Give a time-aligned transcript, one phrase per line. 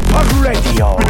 [0.00, 0.04] P
[0.80, 1.08] o p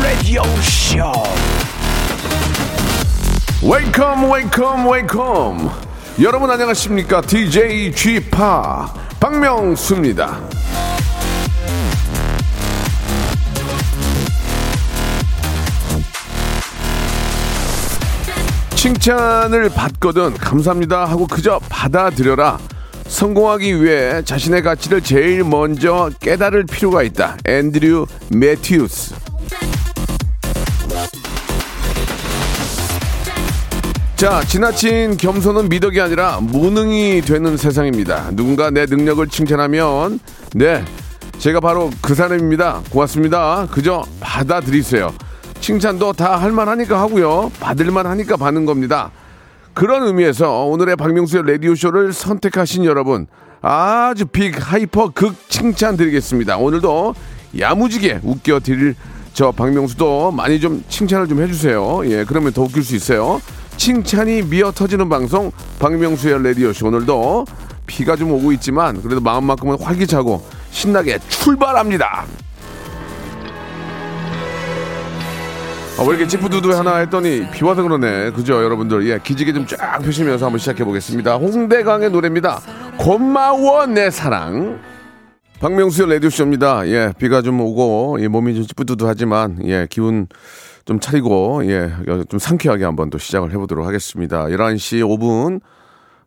[0.00, 1.12] Radio Show.
[3.62, 5.70] 웨이컴 웨이컴 웨이컴
[6.22, 10.59] 여러분 안녕하십니까 DJ g 파 박명수입니다
[18.80, 22.58] 칭찬을 받거든 감사합니다 하고 그저 받아들여라
[23.06, 29.14] 성공하기 위해 자신의 가치를 제일 먼저 깨달을 필요가 있다 앤드류 매튜스
[34.16, 38.30] 자, 지나친 겸손은 미덕이 아니라 무능이 되는 세상입니다.
[38.32, 40.20] 누군가 내 능력을 칭찬하면,
[40.52, 40.84] 네,
[41.38, 42.82] 제가 바로 그 사람입니다.
[42.90, 43.66] 고맙습니다.
[43.70, 45.10] 그저 받아들이세요.
[45.60, 47.52] 칭찬도 다 할만하니까 하고요.
[47.60, 49.10] 받을만하니까 받는 겁니다.
[49.74, 53.26] 그런 의미에서 오늘의 박명수의 라디오쇼를 선택하신 여러분,
[53.62, 56.56] 아주 big hyper 극 칭찬 드리겠습니다.
[56.56, 57.14] 오늘도
[57.58, 58.94] 야무지게 웃겨 드릴
[59.32, 62.02] 저 박명수도 많이 좀 칭찬을 좀 해주세요.
[62.06, 63.40] 예, 그러면 더 웃길 수 있어요.
[63.76, 67.46] 칭찬이 미어 터지는 방송 박명수의 라디오쇼 오늘도
[67.86, 72.26] 비가 좀 오고 있지만 그래도 마음만큼은 활기차고 신나게 출발합니다.
[75.98, 78.30] 아, 왜 이렇게 찌푸두두 하나 했더니 비 와서 그러네.
[78.30, 79.06] 그죠, 여러분들?
[79.08, 81.36] 예, 기지개 좀 쫙 펴시면서 한번 시작해 보겠습니다.
[81.36, 82.60] 홍대강의 노래입니다.
[82.96, 84.80] 고마워, 내 사랑.
[85.60, 86.88] 박명수의 라디오쇼입니다.
[86.88, 90.26] 예, 비가 좀 오고, 예, 몸이 좀 찌뿌두두 하지만, 예, 기운
[90.86, 91.92] 좀 차리고, 예,
[92.30, 94.46] 좀 상쾌하게 한번 또 시작을 해보도록 하겠습니다.
[94.46, 95.60] 11시 5분,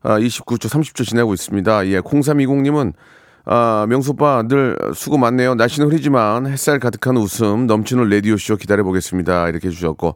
[0.04, 1.88] 아, 29초, 30초 지나고 있습니다.
[1.88, 2.94] 예, 0320님은,
[3.46, 5.56] 아, 명수오빠 늘 수고 많네요.
[5.56, 9.50] 날씨는 흐리지만 햇살 가득한 웃음 넘치는 라디오쇼 기다려보겠습니다.
[9.50, 10.16] 이렇게 해주셨고,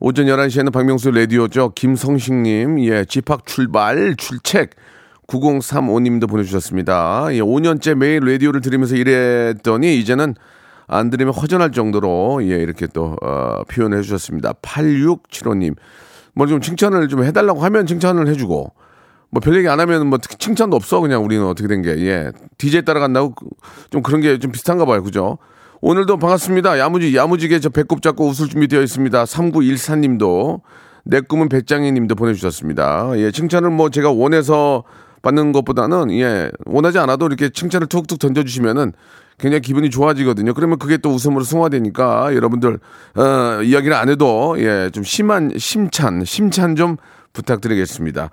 [0.00, 1.72] 오전 11시에는 박명수 라디오죠.
[1.74, 4.70] 김성식님, 예, 집합 출발, 출첵.
[5.28, 7.26] 9035님도 보내주셨습니다.
[7.32, 10.34] 예, 5년째 매일 라디오를 들으면서 일했더니 이제는
[10.86, 14.54] 안 들으면 허전할 정도로 예, 이렇게 또 어, 표현해 주셨습니다.
[14.54, 15.76] 8675님.
[16.34, 18.72] 뭐좀 칭찬을 좀 해달라고 하면 칭찬을 해주고
[19.30, 22.32] 뭐 별 얘기 안 하면 뭐 칭찬도 없어 그냥 우리는 어떻게 된 게 예.
[22.58, 23.34] DJ 따라간다고
[23.90, 25.02] 좀 그런 게 좀 비슷한가 봐요.
[25.02, 25.38] 그죠?
[25.80, 26.78] 오늘도 반갑습니다.
[26.78, 29.26] 야무지 야무지게 저 배꼽 잡고 웃을 준비 되어 있습니다.
[29.26, 30.62] 3914 님도
[31.04, 33.12] 내 꿈은 배짱이 님도 보내 주셨습니다.
[33.16, 34.84] 예, 칭찬을 뭐 제가 원해서
[35.22, 38.92] 받는 것보다는 예, 원하지 않아도 이렇게 칭찬을 툭툭 던져 주시면은
[39.38, 40.52] 굉장히 기분이 좋아지거든요.
[40.54, 42.80] 그러면 그게 또 웃음으로 승화되니까 여러분들
[43.14, 46.96] 어, 이야기를 안 해도 예, 좀 심한 칭찬, 칭찬 좀
[47.32, 48.30] 부탁드리겠습니다.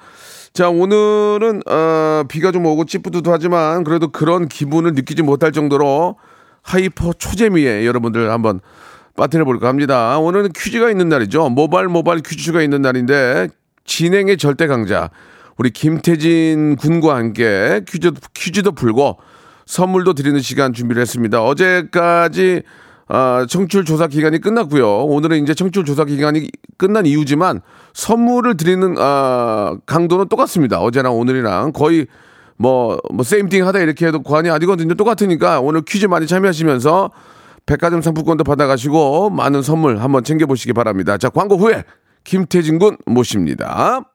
[0.55, 6.15] 자, 오늘은 어, 비가 좀 오고 찌뿌두두 하지만 그래도 그런 기분을 느끼지 못할 정도로
[6.61, 8.61] hyper 초재미에 여러분들 한번
[9.17, 10.17] 빠뜨려 볼까 합니다.
[10.17, 11.49] 오늘은 퀴즈가 있는 날이죠.
[11.49, 13.49] 모발 모발 퀴즈가 있는 날인데
[13.83, 15.09] 진행의 절대 강자
[15.57, 19.17] 우리 김태진 군과 함께 퀴즈 퀴즈도 풀고
[19.65, 21.43] 선물도 드리는 시간 준비를 했습니다.
[21.43, 22.63] 어제까지
[23.07, 25.05] 아, 청취율 조사 기간이 끝났고요.
[25.05, 27.61] 오늘은 이제 청취율 조사 기간이 끝난 이유지만
[27.93, 30.79] 선물을 드리는 아, 강도는 똑같습니다.
[30.79, 32.07] 어제랑 오늘이랑 거의
[32.57, 34.95] 뭐, 뭐, 세임띵 하다 이렇게 해도 관이 아니거든요.
[34.95, 37.11] 똑같으니까 오늘 퀴즈 많이 참여하시면서
[37.65, 41.17] 백화점 상품권도 받아가시고 많은 선물 한번 챙겨보시기 바랍니다.
[41.17, 41.83] 자, 광고 후에
[42.23, 44.14] 김태진 군 모십니다.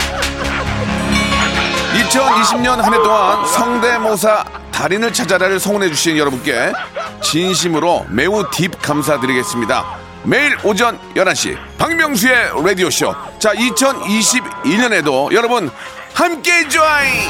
[2.11, 6.73] 2020년 한 해 동안 성대모사 달인을 찾아라를 성원해 주신 여러분께
[7.23, 9.85] 진심으로 매우 딥 감사드리겠습니다.
[10.23, 13.15] 매일 오전 11시 박명수의 라디오쇼.
[13.39, 15.71] 자, 2021년에도 여러분
[16.13, 17.29] 함께 join!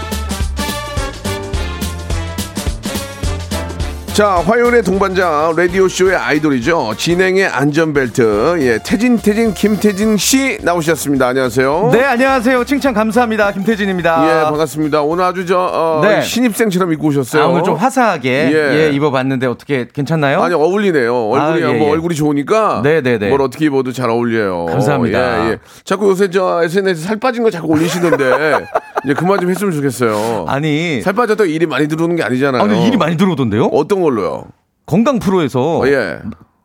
[4.21, 6.93] 자, 화요일의 동반자 라디오 쇼의 아이돌이죠.
[6.95, 8.57] 진행의 안전벨트.
[8.59, 11.29] 예, 태진 태진 김태진 씨 나오셨습니다.
[11.29, 11.89] 안녕하세요.
[11.91, 12.63] 네, 안녕하세요.
[12.65, 13.51] 칭찬 감사합니다.
[13.51, 14.27] 김태진입니다.
[14.27, 15.01] 예, 반갑습니다.
[15.01, 16.21] 오늘 아주 저 어, 네.
[16.21, 17.41] 신입생처럼 입고 오셨어요.
[17.41, 18.75] 아, 오늘 좀 화사하게 예.
[18.75, 18.89] 예.
[18.91, 20.43] 입어봤는데 어떻게 괜찮나요?
[20.43, 21.29] 아니 어울리네요.
[21.29, 21.91] 얼굴이 아, 예, 뭐 예.
[21.93, 23.27] 얼굴이 좋으니까 네네네.
[23.27, 24.67] 뭘 어떻게 입어도 잘 어울려요.
[24.67, 25.47] 감사합니다.
[25.47, 25.57] 예, 예.
[25.83, 28.67] 자꾸 요새 저 SNS 살 빠진 거 자꾸 올리시던데
[29.03, 30.45] 이제 그만 좀 했으면 좋겠어요.
[30.47, 32.61] 아니, 살 빠졌다고 일이 많이 들어오는 게 아니잖아요.
[32.61, 33.65] 아, 근데 일이 많이 들어오던데요?
[33.65, 34.45] 어떤 걸로요?
[34.85, 36.19] 건강 프로에서 어, 예.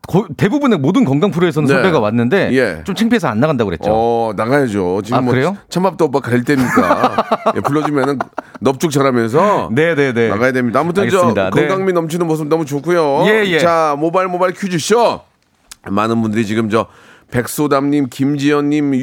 [0.09, 1.75] 거- 대부분의 모든 건강 프로에서는 네.
[1.75, 2.83] 섭외가 왔는데 예.
[2.85, 3.91] 좀 창피해서 안 나간다고 그랬죠.
[3.91, 5.03] 어 나가야죠.
[5.05, 5.57] 지금 아, 뭐 그래요?
[5.69, 7.25] 찬밥도 오빠 갈 때입니까?
[7.57, 8.19] 예, 불러주면은
[8.61, 10.29] 넙죽 잘하면서 네네네.
[10.29, 10.81] 나가야 됩니다.
[10.81, 11.51] 아무튼 알겠습니다.
[11.51, 11.67] 저 네.
[11.69, 13.25] 건강미 넘치는 모습 너무 좋고요.
[13.27, 13.59] 예, 예.
[13.59, 15.21] 자 모바일 모바일 퀴즈 쇼
[15.89, 16.87] 많은 분들이 지금 저
[17.31, 18.95] 백소담님, 김지연님,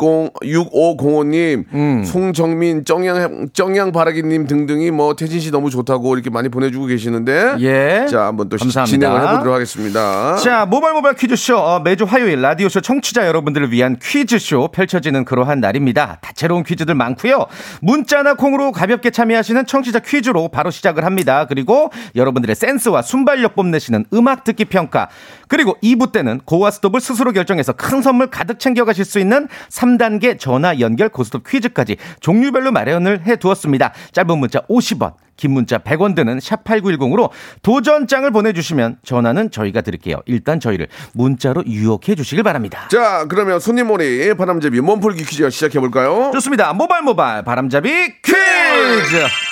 [0.00, 2.04] 60 6505님, 음.
[2.04, 8.06] 송정민, 정양 정양 바라기님 등등이 뭐 태진 씨 너무 좋다고 이렇게 많이 보내주고 계시는데 예.
[8.10, 8.96] 자 한번 또 시- 감사합니다.
[9.08, 10.36] 진행을 해보도록 하겠습니다.
[10.36, 11.56] 자, 모바일 모바일 퀴즈쇼.
[11.56, 16.18] 어, 매주 화요일 라디오쇼 청취자 여러분들을 위한 퀴즈쇼 펼쳐지는 그러한 날입니다.
[16.22, 17.46] 다채로운 퀴즈들 많고요.
[17.82, 21.46] 문자나 콩으로 가볍게 참여하시는 청취자 퀴즈로 바로 시작을 합니다.
[21.48, 25.08] 그리고 여러분들의 센스와 순발력 뽐내시는 음악 듣기 평가.
[25.50, 30.78] 그리고 2부 때는 고와 스톱을 스스로 결정해서 큰 선물 가득 챙겨가실 수 있는 3단계 전화
[30.78, 33.92] 연결 고스톱 퀴즈까지 종류별로 마련을 해두었습니다.
[34.12, 35.14] 짧은 문자 50원.
[35.36, 37.30] 긴 문자 100원 드는 샵8910으로
[37.62, 40.20] 도전장을 보내주시면 전화는 저희가 드릴게요.
[40.26, 42.86] 일단 저희를 문자로 유혹해 주시길 바랍니다.
[42.90, 46.30] 자 그러면 손님몰이 바람잡이 몸풀기 퀴즈 시작해 볼까요?
[46.34, 46.74] 좋습니다.
[46.74, 47.90] 모발 모발 바람잡이
[48.22, 49.49] 퀴즈!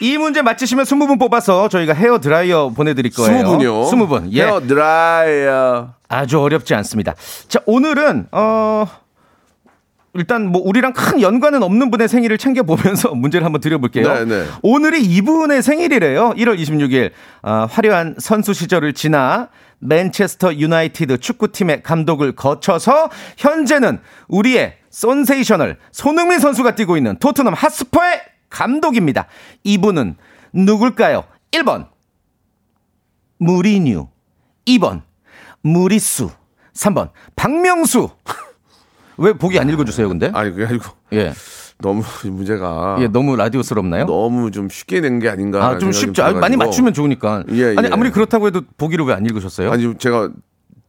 [0.00, 3.44] 이 문제 맞히시면 20분 뽑아서 저희가 헤어 드라이어 보내드릴 거예요.
[3.44, 3.90] 20분요.
[3.90, 4.32] 20분.
[4.32, 4.42] 예.
[4.44, 5.94] 헤어 드라이어.
[6.08, 7.14] 아주 어렵지 않습니다.
[7.48, 8.86] 자, 오늘은, 어,
[10.14, 14.12] 일단 뭐 우리랑 큰 연관은 없는 분의 생일을 챙겨 보면서 문제를 한번 드려볼게요.
[14.12, 14.46] 네, 네.
[14.62, 16.30] 오늘이 이분의 생일이래요.
[16.30, 17.10] 1월 26일.
[17.42, 19.48] 어, 화려한 선수 시절을 지나
[19.78, 23.08] 맨체스터 유나이티드 축구팀의 감독을 거쳐서
[23.38, 28.20] 현재는 우리의 선세이셔널 손흥민 선수가 뛰고 있는 토트넘 핫스퍼의
[28.50, 29.26] 감독입니다.
[29.64, 30.16] 이분은
[30.52, 31.24] 누굴까요?
[31.52, 31.86] 1번
[33.38, 34.08] 무리뉴
[34.66, 35.02] 2번
[35.62, 36.30] 무리수
[36.74, 38.10] 3번 박명수
[39.18, 40.30] 왜 보기 안 읽어주세요 근데?
[40.34, 41.32] 아니 그게 아니고 예.
[41.78, 44.04] 너무 이 문제가 예, 너무 라디오스럽나요?
[44.06, 45.64] 너무 좀 쉽게 낸 게 아닌가.
[45.66, 46.22] 아, 좀 쉽죠.
[46.22, 47.44] 아, 많이 맞추면 좋으니까.
[47.52, 47.90] 예, 아니, 예.
[47.90, 49.72] 아무리 그렇다고 해도 보기를 왜 안 읽으셨어요?
[49.72, 50.28] 아니 제가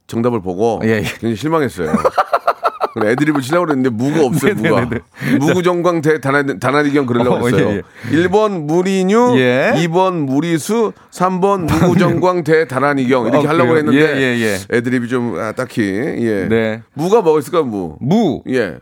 [0.08, 1.02] 정답을 보고 예, 예.
[1.04, 1.94] 굉장히 실망했어요.
[2.94, 4.90] 그래, 애드립을 치려고 그랬는데 무가 없어요, 네, 무가.
[4.90, 5.00] 네,
[5.32, 7.70] 네, 무구정광 대 다나- 다나리경 그러려고 어, 했어요.
[7.70, 7.82] 예, 예.
[8.28, 9.72] 1번 무리뉴, 예.
[9.76, 13.78] 2번 무리수, 3번 무구정광 대 다나리경 이렇게 어, 하려고 그래요?
[13.78, 14.78] 했는데 예, 예, 예.
[14.78, 16.48] 애드립이 좀 아, 딱히 예.
[16.50, 16.82] 네.
[16.94, 17.98] 무가 뭐가 있을까 무.
[18.02, 18.44] 무.
[18.50, 18.78] 예.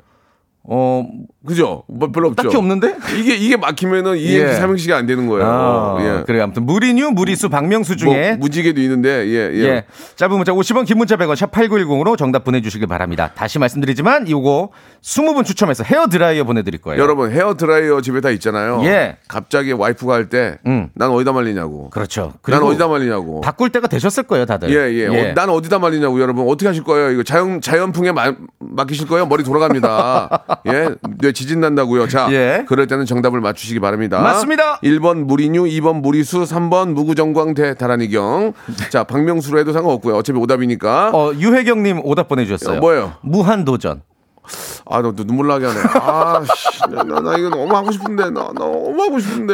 [0.63, 1.03] 어,
[1.45, 1.83] 그죠?
[1.87, 2.43] 뭐 별로 없죠.
[2.43, 2.95] 딱히 없는데?
[3.17, 4.59] 이게 이게 막히면은 이행시 예.
[4.59, 5.45] 삼행시가 안 되는 거예요.
[5.47, 6.23] 아, 예.
[6.25, 6.43] 그래요.
[6.43, 9.59] 아무튼 무리뉴, 무리수, 박명수 뭐 중에 무지개도 있는데 예, 예.
[9.63, 9.83] 예.
[10.17, 13.31] 짧은 문자 50원, 긴 문자 100원, 샵 8910으로 정답 보내 주시길 바랍니다.
[13.35, 17.01] 다시 말씀드리지만, 요거 20분 추첨해서 헤어 드라이어 보내 드릴 거예요.
[17.01, 18.81] 여러분 헤어 드라이어 집에 다 있잖아요.
[18.83, 19.15] 예.
[19.29, 20.89] 갑자기 와이프가 할 때난 음.
[20.99, 21.89] 어디다 말리냐고.
[21.89, 22.33] 그렇죠.
[22.47, 23.39] 난 어디다 말리냐고.
[23.39, 24.69] 바꿀 때가 되셨을 거예요, 다들.
[24.71, 25.07] 예, 예.
[25.29, 26.45] 어, 난 어디다 말리냐고 여러분.
[26.49, 27.11] 어떻게 하실 거예요?
[27.11, 29.25] 이거 자연 자연풍에 마- 맡기실 거예요?
[29.25, 30.43] 머리 돌아갑니다.
[30.67, 30.89] 예.
[31.29, 32.07] 뇌 지진 난다고요.
[32.07, 32.65] 자, 예.
[32.67, 34.19] 그럴 때는 정답을 맞추시기 바랍니다.
[34.19, 34.79] 맞습니다.
[34.81, 38.53] 1번 무리뉴, 2번 무리수, 3번 무구정광 대 다란이경.
[38.89, 40.15] 자, 박명수로 해도 상관없고요.
[40.15, 41.11] 어차피 오답이니까.
[41.13, 42.77] 어, 유혜경님 오답 보내주셨어요.
[42.77, 43.13] 어, 뭐예요?
[43.21, 44.01] 무한도전.
[44.85, 45.79] 아, 너, 너 눈물 나게 하네.
[46.01, 49.53] 아, 씨, 나, 나, 나 이거 너무 하고 싶은데, 나, 나 너무 하고 싶은데.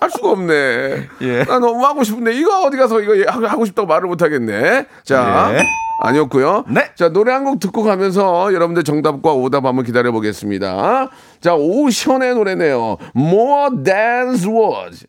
[0.00, 1.08] 할 수가 없네.
[1.22, 1.44] 예.
[1.44, 3.12] 나 너무 하고 싶은데, 이거 어디 가서 이거
[3.48, 4.86] 하고, 싶다고 말을 못 하겠네.
[5.04, 5.50] 자.
[5.54, 5.62] 예.
[5.98, 6.64] 아니었고요.
[6.68, 6.90] 네.
[6.94, 11.08] 자, 노래 한 곡 듣고 가면서 여러분들 정답과 오답 한번 기다려 보겠습니다.
[11.40, 12.98] 자, 오션의 노래네요.
[13.16, 15.06] More Than Words.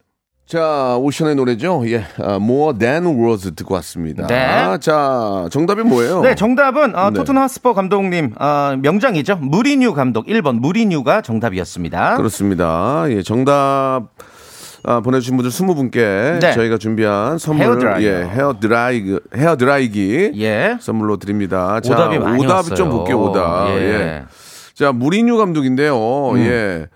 [0.47, 1.83] 자, 오션의 노래죠.
[1.87, 2.05] 예.
[2.23, 4.27] 아, More Than Words 듣고 왔습니다.
[4.27, 4.77] 네.
[4.79, 6.21] 자, 정답이 뭐예요?
[6.21, 7.19] 네, 정답은 어, 네.
[7.19, 9.35] 토트넘 하스퍼 감독님 어, 명장이죠.
[9.41, 12.15] 무리뉴 감독 1번 무리뉴가 정답이었습니다.
[12.15, 13.03] 그렇습니다.
[13.09, 14.03] 예, 정답
[14.85, 16.53] 아, 보내주신 분들 20분께 네.
[16.53, 18.07] 저희가 준비한 선물, 헤어 드라이어.
[18.07, 20.77] 예, 헤어 드라이기, 헤어 드라이기 예.
[20.79, 21.81] 선물로 드립니다.
[21.81, 22.75] 자, 오답이 많이 오답 왔어요.
[22.75, 23.69] 좀 볼게요, 오답.
[23.71, 23.73] 예.
[23.81, 24.23] 예.
[24.75, 26.29] 자, 무리뉴 감독인데요.
[26.31, 26.39] 음.
[26.39, 26.87] 예.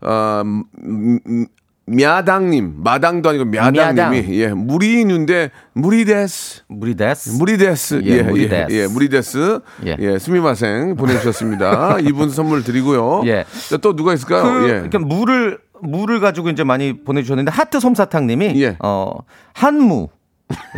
[0.00, 1.46] 아, 음,
[1.88, 4.34] 마당님, 마당도 아니고 마당님이 미야당.
[4.34, 10.96] 예 무리인데 無理です, 無理です, 無理です, 예, 예, 예 無理です, 예, 예 無理です, 예, 예 すみません
[10.96, 11.98] 보내주셨습니다.
[12.06, 13.22] 이분 선물 드리고요.
[13.26, 13.44] 예.
[13.80, 14.42] 또 누가 있을까요?
[14.42, 14.72] 그, 예.
[14.88, 18.76] 그러니까 물을 물을 가지고 이제 많이 보내주셨는데 하트 솜사탕님이 예.
[18.82, 19.12] 어
[19.54, 20.08] 한무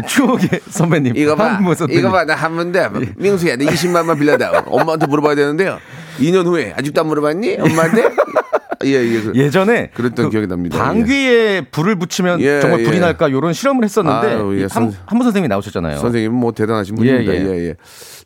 [0.07, 1.17] 추억의 선배님.
[1.17, 1.59] 이거 봐.
[1.91, 2.25] 이거 봐.
[2.25, 3.57] 나 한문데 민수야, 예.
[3.57, 4.65] 내 20만만 빌려다.
[4.67, 5.79] 엄마한테 물어봐야 되는데요.
[6.19, 7.57] 2년 후에 아직도 안 물어봤니?
[7.61, 8.03] 엄마한테?
[8.85, 9.21] 예, 예.
[9.21, 10.79] 그, 예전에 그랬던 그 기억이 납니다.
[10.83, 13.01] 방귀에 불을 붙이면 예, 정말 불이 예.
[13.01, 15.99] 날까 이런 실험을 했었는데 아유, 예, 한, 선- 한무 선생님이 나오셨잖아요.
[15.99, 17.33] 선생님 뭐 대단하신 분입니다.
[17.35, 17.69] 예, 예, 예.
[17.69, 17.75] 예.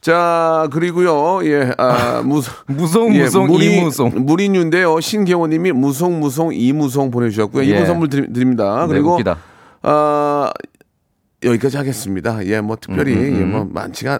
[0.00, 4.12] 자, 그리고 예, 아, 무송 무송, 무송, 이무송.
[4.16, 5.00] 무리뉴인데요.
[5.00, 7.64] 신경호 님이 무송, 무송, 이무송 보내 주셨고요.
[7.64, 7.68] 예.
[7.70, 8.82] 이분 선물 드립니다.
[8.82, 9.36] 네, 그리고, 웃기다.
[9.82, 10.50] 아,
[11.42, 12.44] 여기까지 하겠습니다.
[12.46, 14.18] 예, 뭐 특별히, 음, 음, 예, 뭐 많지가,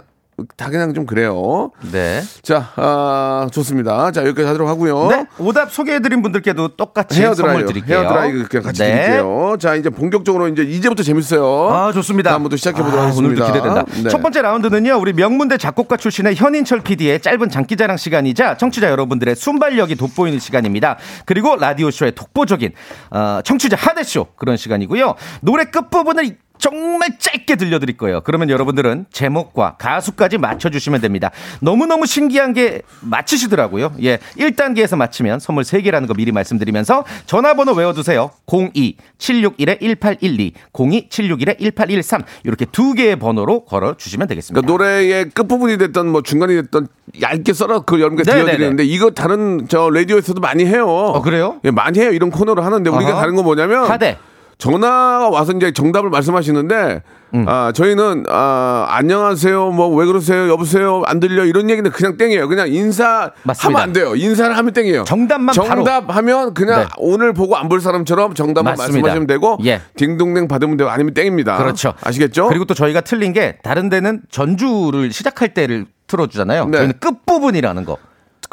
[0.56, 1.70] 다 그냥 좀 그래요.
[1.92, 2.22] 네.
[2.42, 4.10] 자, 아, 좋습니다.
[4.10, 5.08] 자, 여기까지 하도록 하고요.
[5.08, 5.26] 네.
[5.38, 8.00] 오답 소개해드린 분들께도 똑같이 헤어드라이어, 선물 드릴게요.
[8.00, 8.92] 헤어드라이어 그냥 같이 네.
[8.94, 9.56] 드릴게요.
[9.60, 11.70] 자, 이제 본격적으로 이제 이제부터 재밌어요.
[11.70, 12.30] 아, 좋습니다.
[12.30, 13.44] 다음부터 시작해보도록 아, 하겠습니다.
[13.44, 14.02] 오늘도 기대된다.
[14.02, 14.08] 네.
[14.08, 19.94] 첫 번째 라운드는요, 우리 명문대 작곡가 출신의 현인철 PD의 짧은 장기자랑 시간이자 청취자 여러분들의 순발력이
[19.94, 20.98] 돋보이는 시간입니다.
[21.26, 22.72] 그리고 라디오쇼의 독보적인,
[23.10, 25.14] 어, 청취자 하대쇼 그런 시간이고요.
[25.42, 28.20] 노래 끝부분을 정말 짧게 들려드릴 거예요.
[28.23, 31.30] 그러면 여러분들은 제목과 가수까지 맞춰주시면 됩니다.
[31.61, 33.94] 너무너무 신기한 게 맞히시더라고요.
[34.02, 34.18] 예.
[34.38, 38.30] 1단계에서 맞히면 선물 3개라는 거 미리 말씀드리면서 전화번호 외워두세요.
[38.46, 44.64] 02-761-1812, 02-761-1813 이렇게 두 개의 번호로 걸어주시면 되겠습니다.
[44.66, 46.87] 그러니까 노래의 끝부분이 됐던 뭐 중간이 됐던
[47.20, 48.44] 얇게 썰어 그 여러분께 네네네.
[48.44, 50.87] 들려드리는데 이거 다른 저 라디오에서도 많이 해요.
[50.88, 51.61] 어, 그래요?
[51.64, 52.12] 예, 많이 해요.
[52.12, 53.20] 이런 코너를 하는데 우리가 아하.
[53.20, 54.16] 다른 건 뭐냐면 하대.
[54.58, 57.02] 전화가 와서 이제 정답을 말씀하시는데
[57.34, 57.44] 음.
[57.49, 62.68] 아 저희는 아 안녕하세요 뭐 왜 그러세요 여보세요 안 들려 이런 얘기는 그냥 땡이에요 그냥
[62.73, 63.80] 인사 맞습니다.
[63.80, 65.66] 하면 안 돼요 인사를 하면 땡이에요 정답만 바로.
[65.68, 66.87] 정답하면 그냥 네.
[66.99, 68.92] 오늘 보고 안 볼 사람처럼 정답만 맞습니다.
[69.08, 69.80] 말씀하시면 되고 예.
[69.96, 71.94] 딩동댕 받으면 되고 아니면 땡입니다 그렇죠.
[72.02, 76.66] 아시겠죠 그리고 또 저희가 틀린 게 다른 데는 전주를 시작할 때를 틀어주잖아요.
[76.66, 76.76] 네.
[76.78, 77.96] 저희는 끝 부분이라는 거.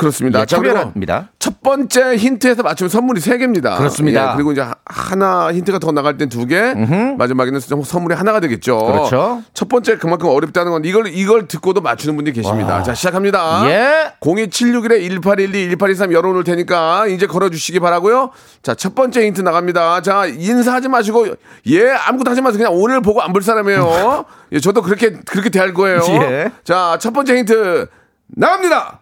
[0.02, 1.30] 그렇습니다 예, 자, 차별합니다.
[1.40, 4.34] 첫 번째 힌트에서 맞추면 선물이 세 개입니다 그렇습니다.
[4.36, 6.74] 그리고 이제 하- 하나 힌트가 더 나갈 땐 두 개,
[7.18, 8.78] 마지막에는 선- 선물이 하나가 되겠죠.
[8.86, 9.44] 그렇죠.
[9.54, 12.76] 첫 번째 그만큼 어렵다는 건 이걸 이걸 듣고도 맞추는 분들이 계십니다.
[12.76, 12.84] 와.
[12.84, 13.64] 자, 시작합니다.
[13.70, 14.14] 예.
[14.22, 18.32] 02761에 1812 1823 열어 놓을 테니까 이제 걸어 주시기 바라고요.
[18.64, 20.02] 자, 첫 번째 힌트 나갑니다.
[20.02, 21.28] 자, 인사하지 마시고
[21.68, 22.58] 예 아무것도 하지 마세요.
[22.58, 24.26] 그냥 오늘 보고 안 볼 사람이에요.
[24.54, 26.02] 예, 저도 그렇게 그렇게 대할 거예요.
[26.10, 26.52] 예.
[26.64, 27.88] 자, 첫 번째 힌트
[28.34, 29.01] 나갑니다.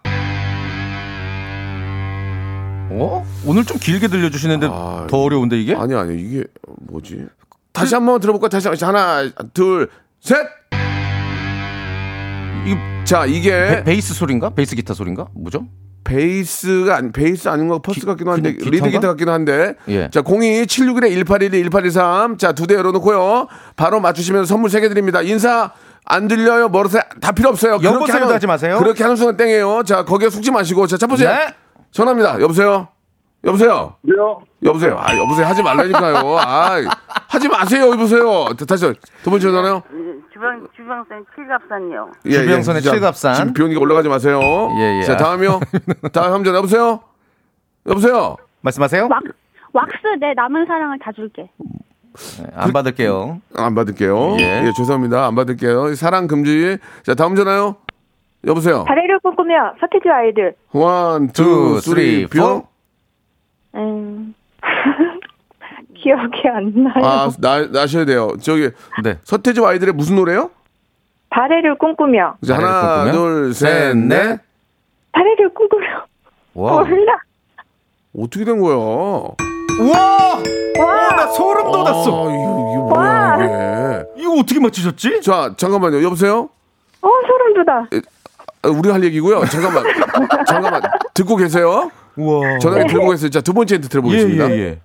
[2.92, 3.26] 어?
[3.46, 5.76] 오늘 좀 길게 들려주시는데 아, 더 어려운데 이게?
[5.76, 6.44] 아니 아니 이게
[6.90, 7.26] 뭐지?
[7.72, 8.50] 다시 한번 들어볼까?
[8.50, 8.88] 다시 한번.
[8.96, 9.90] 하나, 둘,
[10.22, 10.38] 셋.
[12.66, 14.50] 이거 자 이게 베, 이스 소리인가?
[14.52, 15.28] 베이스 기타 소리인가?
[15.34, 15.66] 뭐죠?
[16.04, 18.90] 베이스가 아니 베이스 아닌 거 퍼스 기- 같기도 한데 그냥 lead?
[18.90, 19.76] 기타 같기도 한데.
[19.88, 20.10] 예.
[20.10, 22.38] 자 02 761에 1812 1823.
[22.38, 23.48] 자 두 대 열어놓고요.
[23.76, 25.22] 바로 맞추시면 선물 세 개 드립니다.
[25.22, 25.72] 인사.
[26.06, 26.70] 안 들려요?
[26.70, 27.78] 멀어서 다 필요 없어요.
[27.78, 28.80] 그렇게 하면- 하지 마세요.
[28.80, 29.84] 그렇게 하는 순간 땡이에요.
[29.86, 30.88] 자, 거기에 속지 마시고.
[30.88, 31.26] 자, 첫 번째.
[31.28, 31.54] 네.
[31.92, 32.40] 전화입니다.
[32.42, 32.88] 여보세요?
[33.44, 33.96] 여보세요?
[34.02, 34.42] 네요.
[34.64, 34.98] 여보세요?
[35.00, 35.46] 아, 여보세요?
[35.48, 36.38] 하지 말라니까요.
[36.40, 36.76] 아,
[37.30, 37.90] 하지 마세요.
[37.92, 38.50] 여보세요?
[38.68, 38.94] 다시,
[39.24, 39.82] 두 번째 전화요?
[40.34, 42.12] 주방 주방생 칠갑산이요.
[42.24, 43.36] 주병선의 진짜 칠갑산.
[43.36, 44.40] 지금 비 오니까 올라가지 마세요.
[44.78, 45.04] 예, 예.
[45.04, 45.60] 자, 다음이요.
[46.12, 47.00] 다음 전화 여보세요?
[47.88, 48.36] 여보세요?
[48.62, 49.08] 말씀하세요?
[49.10, 49.24] 왁,
[49.74, 51.50] 왁스 내 남은 사랑을 다 줄게.
[52.40, 53.40] 네, 안 받을게요.
[53.56, 54.36] 안 받을게요.
[54.40, 54.66] 예.
[54.68, 54.74] 예.
[54.76, 55.26] 죄송합니다.
[55.26, 55.96] 안 받을게요.
[55.96, 56.78] 사랑 금지.
[57.04, 57.78] 자, 다음 전화요.
[58.46, 58.86] 여보세요?
[58.88, 60.56] 발해를 꿈꾸며 서태지 아이들.
[60.72, 62.64] one, two, two, three, 뿅.
[63.76, 64.34] 음.
[65.96, 67.06] 기억이 안 나요.
[67.06, 68.30] 아, 나, 나셔야 돼요.
[68.42, 68.70] 저기,
[69.04, 69.18] 네.
[69.24, 70.50] 서태지 아이들의 무슨 노래요?
[71.30, 72.36] 발해를 꿈꾸며.
[72.42, 73.12] 이제 하나, 꿈꾸며?
[73.12, 74.08] 둘, 셋, 셋, 넷.
[74.30, 74.40] 넷.
[75.12, 75.88] 발해를 꿈꾸며.
[76.54, 76.84] 와.
[76.84, 77.18] 몰라.
[78.18, 78.76] 어떻게 된 거야?
[78.76, 79.36] 우와!
[80.80, 82.28] 와, 나 소름 돋았어.
[82.28, 83.36] 아, 이거, 이거 뭐야,
[84.16, 84.22] 이게.
[84.24, 85.22] 이거 어떻게 맞추셨지?
[85.22, 86.02] 자, 잠깐만요.
[86.04, 86.50] 여보세요?
[87.02, 87.88] 어, 소름 돋아.
[88.62, 89.46] 아, 우리가 할 얘기고요.
[89.46, 89.84] 잠깐만.
[90.48, 90.82] 잠깐만.
[91.14, 91.90] 듣고 계세요?
[92.18, 92.60] 우와.
[92.60, 93.30] 전화기 들고 계세요.
[93.30, 94.52] 자, 두 번째 힌트 들어보겠습니다.
[94.52, 94.80] 예, 예, 예.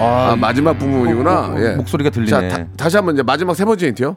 [0.00, 1.30] 아, 마지막 부분이구나.
[1.30, 1.74] 어, 어, 예.
[1.76, 2.30] 목소리가 들리네.
[2.30, 4.16] 자, 다, 다시 한번 이제 마지막 세 번째 힌트요.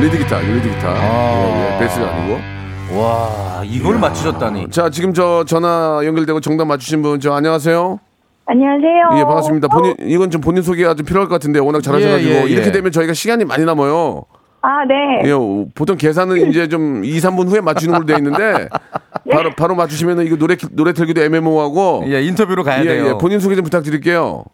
[0.00, 0.94] lead 기타, lead 기타.
[0.94, 2.55] 예, 예, 베이스가 아니고.
[2.94, 4.70] 와, 이걸 맞추셨다니.
[4.70, 7.98] 자, 지금 저 전화 연결되고 정답 맞추신 분, 저 안녕하세요.
[8.46, 9.10] 안녕하세요.
[9.18, 9.68] 예, 반갑습니다.
[9.68, 12.30] 본인, 이건 좀 본인 소개가 좀 필요할 것 같은데, 워낙 잘하셔가지고.
[12.30, 12.48] 예, 예, 예.
[12.48, 14.22] 이렇게 되면 저희가 시간이 많이 남아요.
[14.62, 15.28] 아, 네.
[15.28, 15.32] 예,
[15.74, 18.68] 보통 계산은 이제 좀 2, 3분 후에 맞추는 걸로 돼 있는데,
[19.32, 22.04] 바로, 바로 맞추시면 이거 노래, 노래 틀기도 애매모호하고.
[22.06, 23.06] 예, 인터뷰로 가야 예, 돼요.
[23.08, 24.44] 예, 본인 소개 좀 부탁드릴게요.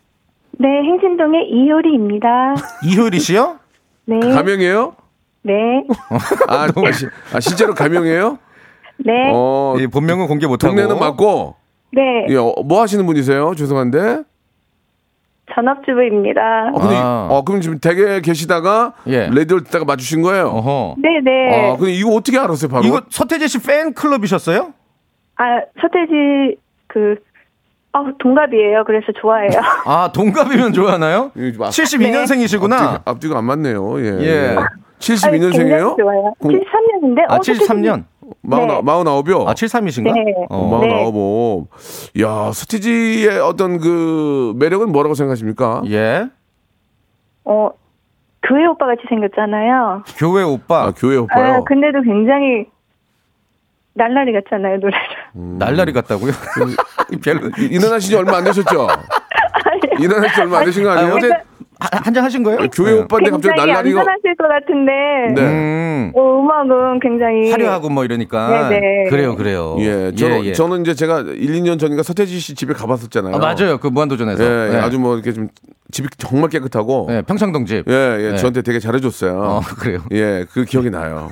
[0.59, 2.55] 네, 행진동의 이효리입니다.
[2.85, 3.57] 이효리 씨요?
[4.07, 4.19] 네.
[4.21, 4.95] 가명이에요?
[5.43, 5.85] 네.
[6.49, 8.39] 아, 아, 시, 아, 실제로 가명이에요?
[9.05, 9.13] 네.
[9.33, 10.75] 어, 예, 본명은 공개 못 하고.
[10.75, 11.57] 동네는 맞고,
[11.93, 12.27] 네.
[12.29, 13.55] 예, 어, 뭐 하시는 분이세요?
[13.57, 14.23] 죄송한데.
[15.55, 16.71] 전업주부입니다.
[16.73, 17.29] 어, 근데, 아.
[17.31, 19.27] 어, 그럼 지금 댁에 계시다가 예.
[19.27, 20.47] 라디오를 듣다가 맞추신 거예요?
[20.47, 20.95] 어허.
[20.99, 21.73] 네네.
[21.73, 22.85] 아, 근데 이거 어떻게 알았어요, 바로?
[22.85, 24.73] 이거 서태지 씨 팬클럽이셨어요?
[25.37, 25.45] 아,
[25.81, 26.57] 서태지,
[26.87, 27.17] 그,
[27.93, 28.85] 아, 동갑이에요.
[28.87, 29.51] 그래서 좋아해요.
[29.85, 31.33] 아, 동갑이면 좋아하나요?
[31.35, 32.73] 이거 막 72년생이시구나.
[32.73, 34.01] 앞뒤가, 앞뒤가 안 맞네요.
[34.01, 34.07] 예.
[34.23, 34.57] 예.
[35.03, 35.53] 아, 72년생이에요?
[35.53, 36.35] 굉장히 좋아요.
[36.41, 37.25] 73년인데?
[37.29, 38.05] 아, 73년.
[38.41, 38.81] 마흔, 네.
[38.83, 39.43] 마흔아홉이요?
[39.43, 40.13] 아, 73이신가?
[40.15, 40.35] 네.
[40.49, 40.69] 어.
[40.71, 41.69] 마흔아홉.
[42.21, 45.83] 야, 스티지의 어떤 그 매력은 뭐라고 생각하십니까?
[45.89, 46.29] 예.
[47.45, 47.71] 어,
[48.47, 50.05] 교회 오빠 같이 생겼잖아요.
[50.17, 50.85] 교회 오빠.
[50.85, 51.55] 아, 교회 오빠요?
[51.55, 52.67] 아, 근데도 굉장히
[53.95, 54.99] 날라리 같잖아요, 노래를.
[55.59, 56.33] 날라리 같다고요?
[57.23, 57.51] 별로.
[57.59, 58.89] 일어나신 지 얼마 안 되셨죠?
[60.01, 61.15] 일어나신 지 얼마 안 되신 거 아니에요?
[61.15, 61.43] 근데
[61.91, 62.59] 한잔 하신 거예요?
[62.73, 64.01] 교회 오빠인데 갑자기 날라리가.
[64.01, 64.93] 안전하실 것 같은데,
[65.35, 65.43] 네.
[65.49, 66.13] 음.
[66.15, 67.51] 어, 음악은 굉장히.
[67.51, 68.69] 화려하고 뭐 이러니까.
[68.69, 69.11] 네네.
[69.11, 69.77] 그래요, 그래요.
[69.81, 71.27] 예, 저는, 저는 이제 제가 1,
[71.63, 73.35] 2년 전인가 서태지 씨 집에 가봤었잖아요.
[73.35, 73.79] 아, 맞아요.
[73.79, 74.43] 그 무한도전에서.
[74.45, 74.77] 예, 예, 네.
[74.79, 75.49] 아주 뭐 이렇게 좀
[75.93, 77.07] 집이 정말 깨끗하고.
[77.09, 77.85] 네, 평창동 집.
[77.89, 78.37] 예, 예, 네.
[78.39, 79.39] 저한테 되게 잘해줬어요.
[79.39, 80.01] 어, 그래요.
[80.11, 81.31] 예, 그 기억이 나요.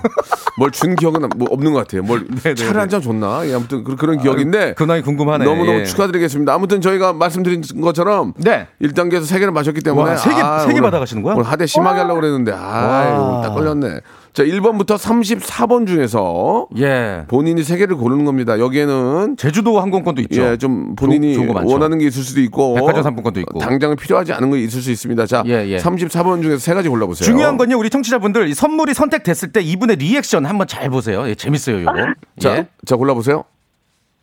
[0.59, 2.02] 뭘 준 기억은 뭐 없는 것 같아요.
[2.02, 2.55] 뭘 네네네.
[2.55, 3.47] 차를 한 잔 줬나?
[3.49, 4.75] 예, 아무튼 그, 런 기억인데.
[4.76, 5.45] 그 나이 궁금하네.
[5.45, 5.85] 너무너무 예.
[5.85, 6.52] 축하드리겠습니다.
[6.52, 8.67] 아무튼 저희가 말씀드린 것처럼 네.
[8.83, 11.35] 1단계에서 3개를 마셨기 때문에 와, 세 개- 세개 오늘- 받아가시는 거야?
[11.35, 13.19] 오늘 하대 심하게 하려고 그랬는데 아, 와.
[13.21, 14.00] 오늘 딱 걸렸네.
[14.32, 17.25] 자, 1번부터 34번 중에서 예.
[17.26, 18.60] 본인이 3개를 고르는 겁니다.
[18.60, 20.42] 여기에는 제주도 항공권도 있죠.
[20.42, 21.68] 예, 좀 본인이 많죠.
[21.68, 23.58] 원하는 게 있을 수도 있고 백화점 상품권도 있고.
[23.58, 25.26] 당장 필요하지 않은 거 있을 수 있습니다.
[25.26, 25.78] 자, 예, 예.
[25.78, 27.26] 34번 중에서 세 가지 골라 보세요.
[27.26, 31.28] 중요한 건요, 우리 청취자분들 이 선물이 선택됐을 때 이분의 리액션 한번 잘 보세요.
[31.28, 31.92] 예, 재밌어요, 이거.
[32.38, 32.68] 자, 예.
[32.87, 33.44] 자 골라 보세요.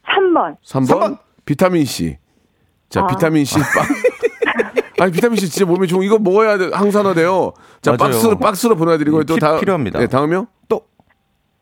[0.06, 0.56] 3번.
[0.66, 1.18] 3번, 삼 번.
[1.44, 2.18] 비타민 C.
[2.90, 3.08] 자, 아.
[3.08, 3.66] 비타민 C 빵.
[5.00, 7.54] 아니 비타민 C 진짜 몸에 좋은 이거 먹어야 돼 항산화 돼요.
[7.82, 7.98] 자 맞아요.
[8.12, 10.00] 박스로 박스로 보내드리고 또 피- 다 필요합니다.
[10.00, 10.48] 네, 다음이요.
[10.68, 10.82] 또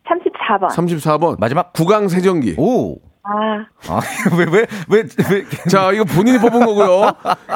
[0.08, 0.69] 34번.
[0.69, 2.56] 34번 마지막 구강 세정기.
[2.58, 2.98] 오.
[3.28, 4.02] 아, 아,
[4.38, 5.45] 왜, 왜, 왜, 왜.
[5.69, 7.12] 자 이거 본인이 뽑은 거고요.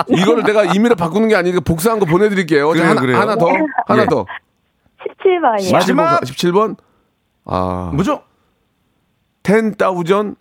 [0.10, 2.70] 이거를 내가 임의로 바꾸는 게 아니고 복사한 거 보내드릴게요.
[2.70, 3.18] 그래요, 하나, 그래요.
[3.18, 3.48] 하나 더
[3.86, 4.06] 하나 예.
[4.08, 4.26] 더.
[5.24, 5.72] 17번이요.
[5.72, 6.22] 마지막.
[6.22, 6.76] 17번.
[7.46, 8.24] 아 뭐죠?
[9.44, 10.36] 10,000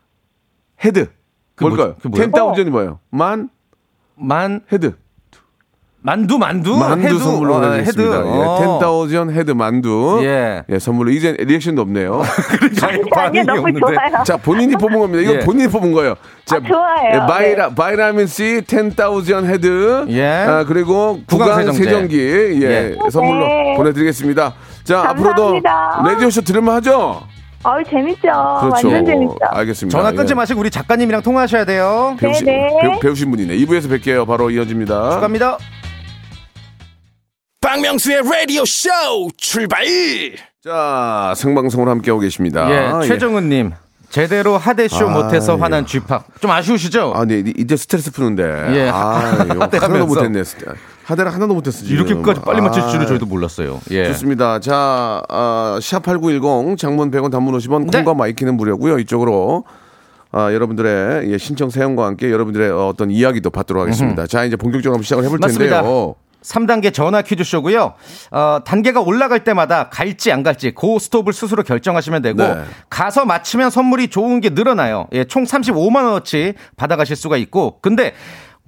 [0.84, 1.10] 헤드.
[1.54, 1.86] 그 뭘까요?
[1.88, 2.00] 뭐죠?
[2.02, 2.52] 그 뭐예요?
[2.54, 3.00] 10,000이 뭐예요?
[3.10, 3.50] 만
[4.14, 4.96] 만, 헤드.
[6.00, 6.76] 만두, 만두?
[6.78, 7.18] 만두 헤드.
[7.18, 7.72] 선물로 어.
[7.72, 8.00] 헤드.
[8.00, 8.78] 예, 어.
[8.80, 10.20] 10,000 헤드 만두.
[10.22, 10.62] 예.
[10.68, 12.22] 예, 선물로 이제 리액션도 없네요.
[13.16, 14.22] 아니, 너무 좋아요.
[14.24, 15.22] 자, 본인이 뽑은 겁니다.
[15.22, 15.44] 이거 예.
[15.44, 16.14] 본인이 뽑은 거예요.
[16.44, 17.14] 자, 아, 좋아요.
[17.14, 20.06] 예, vita-, vitamin C 10,000 헤드.
[20.10, 20.24] 예.
[20.28, 21.72] 아, 그리고 구강.
[21.72, 22.16] 세정기.
[22.62, 22.62] 예.
[22.62, 22.96] 예.
[23.10, 23.74] 선물로 네.
[23.76, 24.54] 보내드리겠습니다.
[24.84, 26.02] 자, 앞으로도 감사합니다.
[26.06, 27.22] 라디오 쇼 들으면 하죠?
[27.64, 28.20] 아유, 재밌죠.
[28.22, 28.88] 그렇죠.
[28.88, 29.36] 완전 재밌죠.
[29.50, 29.98] 알겠습니다.
[29.98, 30.34] 전화 끊지 예.
[30.36, 32.16] 마시고 우리 작가님이랑 통화하셔야 돼요.
[32.20, 32.68] 배우신, 네네.
[32.82, 33.56] 배우, 배우신 분이네.
[33.56, 34.28] 2부에서 뵐게요.
[34.28, 35.18] 바로 이어집니다.
[35.18, 35.58] 갑니다.
[37.68, 38.88] 박명수의 라디오 쇼
[39.36, 39.84] 출발!
[40.64, 42.66] 자, 생방송으로 함께하고 계십니다.
[42.70, 43.72] 예, 최정은님.
[44.08, 45.60] 제대로 하대쇼 아, 못해서 예.
[45.60, 46.40] 화난 G-Park.
[46.40, 47.12] 좀 아쉬우시죠?
[47.14, 48.42] 아, 네, 이제 스트레스 푸는데.
[48.74, 49.18] 예, 아,
[49.60, 50.06] 하대 하나도.
[50.06, 50.42] 못했네.
[51.04, 51.84] 하대를 하나도 못했어.
[51.84, 53.82] 이렇게까지 빨리 아, 줄은 저희도 몰랐어요.
[53.90, 54.06] 예.
[54.06, 54.60] 좋습니다.
[54.60, 57.98] 자, 아, 샵8910 장문 100원 단문 50원 네.
[57.98, 58.98] 콩과 마이키는 무료고요.
[59.00, 59.64] 이쪽으로
[60.32, 64.26] 아, 여러분들의 예, 신청 사연과 함께 여러분들의 어떤 이야기도 받도록 하겠습니다.
[64.26, 65.82] 자, 이제 본격적으로 한번 시작을 해볼 맞습니다.
[65.82, 66.14] 텐데요.
[66.42, 67.94] 3단계 전화 퀴즈쇼고요.
[68.30, 72.64] 어, 단계가 올라갈 때마다 갈지 안 갈지 고 스톱을 스스로 결정하시면 되고 네.
[72.88, 75.06] 가서 맞히면 선물이 좋은 게 늘어나요.
[75.12, 78.14] 예, 총 35만 원어치 받아가실 수가 있고 근데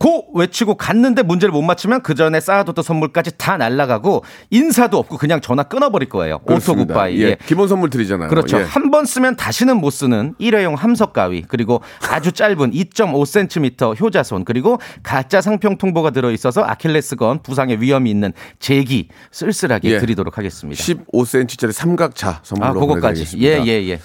[0.00, 5.42] 고 외치고 갔는데 문제를 못 맞추면 그 전에 쌓아뒀던 선물까지 다 날라가고 인사도 없고 그냥
[5.42, 6.40] 전화 끊어버릴 거예요.
[6.44, 6.74] 오토.
[6.74, 7.18] 굿바이.
[7.18, 7.36] 예, 예.
[7.46, 8.30] 기본 선물 드리잖아요.
[8.30, 8.60] 그렇죠.
[8.60, 8.62] 예.
[8.62, 15.42] 한번 쓰면 다시는 못 쓰는 일회용 함석 가위 그리고 아주 짧은 2.5cm 효자손 그리고 가짜
[15.42, 19.98] 상평 통보가 들어 있어서 아킬레스건 부상의 위험이 있는 제기 쓸쓸하게 예.
[19.98, 20.82] 드리도록 하겠습니다.
[20.82, 23.38] 15cm짜리 삼각차 선물로 아, 그거까지.
[23.42, 24.00] 예, 예, 예.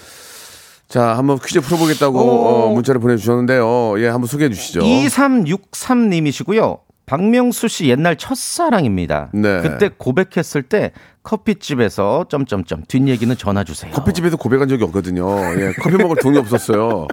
[0.88, 4.00] 자, 한번 퀴즈 풀어보겠다고 어, 문자를 보내주셨는데요.
[4.00, 4.80] 예, 한번 소개해 주시죠.
[4.80, 6.80] 2363님이시고요.
[7.06, 9.30] 박명수 씨 옛날 첫사랑입니다.
[9.32, 9.60] 네.
[9.62, 10.90] 그때 고백했을 때
[11.22, 13.92] 커피집에서 점점점 뒷얘기는 전화 주세요.
[13.92, 15.24] 커피집에서 고백한 적이 없거든요.
[15.60, 17.06] 예, 커피 먹을 돈이 없었어요.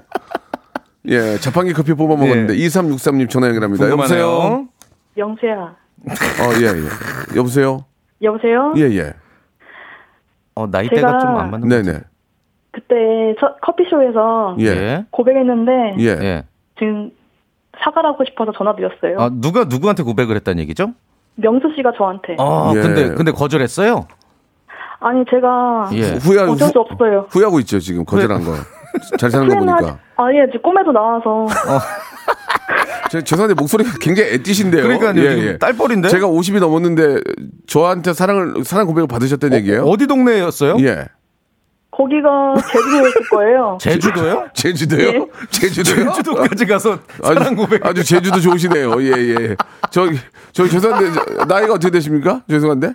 [1.09, 3.89] 예, 자판기 커피 뽑아 먹었는데 2363님 전화 연결합니다.
[3.89, 4.19] 여보세요?
[4.19, 4.23] 예.
[4.23, 4.67] 궁금하네요.
[5.17, 5.75] 영수야.
[6.05, 7.37] 어, 예, 예.
[7.37, 7.85] 여보세요?
[8.21, 8.73] 여보세요?
[8.77, 9.13] 예, 예.
[10.55, 11.99] 어, 나이대가 제가- 좀안 맞는 네, 것 네.
[12.73, 12.95] 그때
[13.39, 14.65] 서- 커피숍에서 예.
[14.65, 15.05] 예.
[15.11, 16.05] 고백했는데 예.
[16.07, 16.43] 예.
[16.77, 17.11] 지금
[17.83, 19.17] 사과를 하고 싶어서 전화드렸어요.
[19.19, 20.91] 아, 누가 누구한테 고백을 했다는 얘기죠?
[21.35, 22.35] 명수 씨가 저한테.
[22.39, 22.81] 아, 예.
[22.81, 24.07] 근데 근데 거절했어요?
[24.99, 26.13] 아니 제가 예.
[26.17, 27.27] 후회하고, 어쩔 수 없어요.
[27.29, 28.05] 후회하고 있죠, 지금.
[28.05, 28.53] 거절한 거.
[29.19, 29.75] 잘 사는 거 보니까.
[29.75, 31.45] 하지- 아니 지금 꿈에도 나와서
[33.11, 34.81] 제, 죄송한데 목소리가 굉장히 애띠신데요.
[34.83, 35.13] 그러니까요.
[35.23, 35.57] 예, 지금 예.
[35.59, 36.07] 딸뻘인데.
[36.09, 37.19] 제가 50이 넘었는데
[37.67, 39.83] 저한테 사랑을, 사랑 고백을 받으셨다는 얘기예요?
[39.83, 40.77] 어디 동네였어요?
[40.79, 41.05] 예.
[41.95, 43.77] 거기가 제주도였을 거예요.
[43.81, 44.47] 제주도요?
[44.53, 45.11] 제주도요?
[45.11, 45.25] 네.
[45.49, 46.11] 제주도요?
[46.13, 47.85] 제주도까지 가서 아주, 사랑 고백.
[47.85, 49.01] 아주 제주도 좋으시네요.
[49.03, 49.55] 예, 예.
[49.91, 50.17] 저기,
[50.51, 52.41] 저기 죄송한데, 저- 나이가 어떻게 되십니까?
[52.49, 52.93] 죄송한데?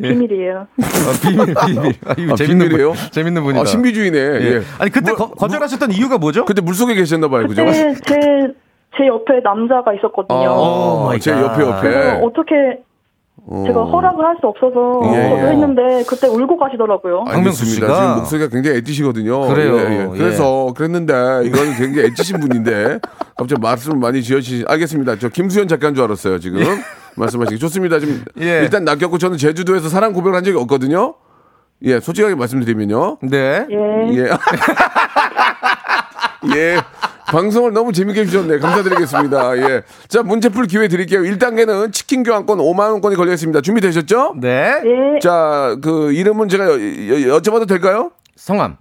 [0.00, 0.66] 비밀이에요.
[0.82, 1.94] 아, 비밀, 비밀.
[2.06, 2.92] 아, 이거 아, 재밌는 비밀이에요?
[2.92, 3.62] 분, 재밌는 분이다.
[3.62, 4.18] 아, 신비주의네.
[4.18, 4.54] 예.
[4.56, 4.62] 예.
[4.78, 6.44] 아니 그때 거, 거절하셨던 이유가 뭐죠?
[6.44, 7.46] 그때 물 속에 계셨나 봐요.
[7.46, 7.64] 그죠?
[7.64, 8.14] 그때 제,
[8.98, 10.50] 제 옆에 남자가 있었거든요.
[10.50, 11.42] 어, my 제 God.
[11.42, 12.10] 옆에 옆에.
[12.22, 12.93] 어떻게 어.
[13.66, 15.30] 제가 허락을 할 수 없어서 예, 예.
[15.30, 17.24] 거절했는데 그때 울고 가시더라고요.
[17.24, 17.86] 박명수 알겠습니다.
[17.86, 17.94] 씨가.
[17.94, 19.40] 지금 목소리가 굉장히 애티시거든요.
[19.48, 19.76] 그래요.
[19.78, 20.18] 예, 예.
[20.18, 21.12] 그래서 그랬는데
[21.44, 23.00] 이건 굉장히 애티신 분인데
[23.36, 24.64] 갑자기 말씀을 많이 지어주시.
[24.66, 25.18] 알겠습니다.
[25.18, 26.38] 저 김수현 작가인 줄 알았어요.
[26.38, 26.60] 지금
[27.16, 27.98] 말씀하시기 좋습니다.
[28.00, 28.60] 지금 예.
[28.62, 31.14] 일단 낚였고 저는 제주도에서 사랑 고백을 한 적이 없거든요.
[31.82, 33.18] 예, 솔직하게 말씀드리면요.
[33.22, 33.66] 네.
[33.70, 34.26] 예.
[36.56, 36.76] 예.
[37.34, 37.36] 예.
[37.36, 38.58] 방송을 너무 재밌게 해주셨네.
[38.58, 39.58] 감사드리겠습니다.
[39.68, 39.82] 예.
[40.08, 41.20] 자, 문제 풀 기회 드릴게요.
[41.22, 43.60] 1단계는 치킨 교환권 5만원권이 걸려있습니다.
[43.60, 44.34] 준비되셨죠?
[44.40, 44.80] 네.
[44.84, 45.18] 예.
[45.20, 48.12] 자, 그 이름은 제가 여, 여, 여쭤봐도 될까요?
[48.36, 48.76] 성함.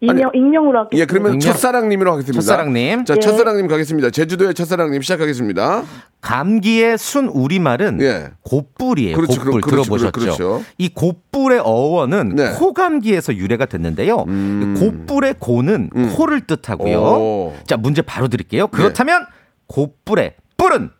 [0.00, 1.00] 익명, 익명으로 할게요.
[1.00, 1.52] 예, 그러면 익명.
[1.52, 2.40] 첫사랑님으로 하겠습니다.
[2.40, 3.04] 첫사랑님.
[3.04, 3.20] 자, 예.
[3.20, 4.10] 첫사랑님 가겠습니다.
[4.10, 5.84] 제주도의 첫사랑님 시작하겠습니다.
[6.22, 8.30] 감기의 순 우리말은 예.
[8.42, 9.14] 곱불이에요.
[9.16, 10.12] 그렇죠, 곱불 그렇죠, 들어보셨죠?
[10.12, 10.64] 그렇죠.
[10.78, 12.52] 이 곱불의 어원은 네.
[12.52, 14.24] 코감기에서 유래가 됐는데요.
[14.78, 16.98] 곱불의 고는 코를 뜻하고요.
[16.98, 17.02] 음.
[17.02, 17.52] 오.
[17.58, 17.64] 예.
[17.64, 18.68] 자, 문제 바로 드릴게요.
[18.68, 19.26] 그렇다면
[19.66, 20.90] 곱불의 뿔은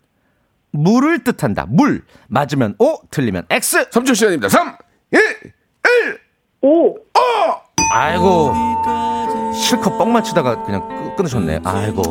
[0.73, 1.67] 물을 뜻한다.
[1.69, 2.03] 물.
[2.29, 3.89] 맞으면 O, 틀리면 X.
[3.91, 4.49] 3초 시간입니다.
[4.49, 4.77] 3,
[5.13, 6.19] 1, 1.
[6.63, 6.97] 오!
[7.91, 8.55] 아이고.
[9.55, 11.61] 실컷 뻥만 치다가 그냥 끊- 끊으셨네.
[11.65, 12.03] 아이고.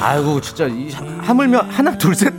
[0.00, 2.32] 아이고, 진짜 이 하물며 하나 둘 셋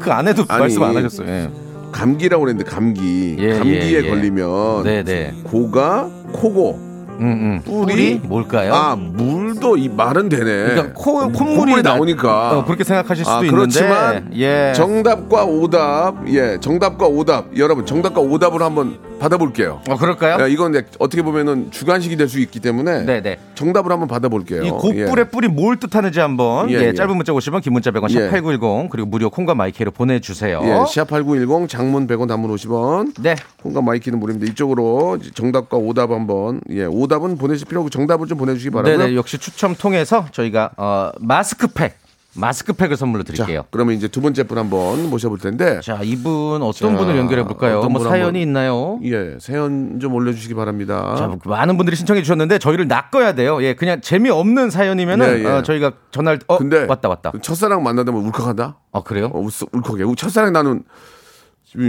[0.00, 1.28] 그 안에도 아니, 말씀 안 하셨어요.
[1.28, 1.48] 예.
[1.92, 3.36] 감기라고 그랬는데 감기.
[3.38, 4.08] 예, 감기에 예, 예.
[4.08, 5.32] 걸리면 네, 네.
[5.44, 6.91] 고가 코고
[7.22, 7.86] 음, 음.
[7.86, 8.20] 뿔이?
[8.24, 8.74] 뭘까요?
[8.74, 10.44] 아 물도 이 말은 되네.
[10.44, 12.58] 그러니까 코 콧물이, 콧물이 나- 나오니까.
[12.58, 14.72] 어, 그렇게 생각하실 수도 아, 있는데 그렇지만 예.
[14.74, 19.80] 정답과 오답, 예, 정답과 오답, 여러분 정답과 오답으로 한번 받아볼게요.
[19.88, 20.42] 어 그럴까요?
[20.42, 23.36] 야, 이건 어떻게 보면은 주관식이 될 수 있기 때문에 네, 네.
[23.54, 24.62] 정답을 한번 받아볼게요.
[24.62, 26.94] 이 곱불의 뿔이 뭘 뜻하는지 한번 예, 예, 예.
[26.94, 28.30] 짧은 문자 오시면 긴 문자 100원 예.
[28.30, 30.60] 샵8910 그리고 무료 콩과 마이크로 보내 주세요.
[30.64, 33.12] 예, 예, 샵8910 장문 100원 단문 50원.
[33.20, 33.36] 네.
[33.62, 34.50] 콩과 마이키는 무료입니다.
[34.50, 38.96] 이쪽으로 정답과 오답 한번 예, 오답 은 보내실 필요 없고 정답을 좀 보내주시기 바라고요.
[38.98, 39.16] 네, 네.
[39.16, 41.98] 역시 추첨 통해서 저희가 어, 마스크팩
[42.34, 43.64] 마스크팩을 선물로 자, 드릴게요.
[43.70, 45.80] 그러면 이제 두 번째 분 한번 모셔볼 텐데.
[45.82, 47.80] 자, 이분 어떤 자, 분을 연결해 볼까요?
[47.80, 48.98] 뭐분 사연이 한번- 있나요?
[49.04, 51.14] 예, 사연 좀 올려주시기 바랍니다.
[51.18, 53.62] 자, 많은 분들이 신청해 주셨는데 저희를 낚아야 돼요.
[53.62, 55.46] 예, 그냥 재미 없는 사연이면은 예, 예.
[55.46, 57.32] 어, 저희가 전화를 어, 근데 왔다 왔다.
[57.42, 58.78] 첫사랑 만나다면 울컥한다?
[58.92, 59.30] 아, 그래요?
[59.34, 60.04] 어, 울- 울컥해.
[60.16, 60.84] 첫사랑 나는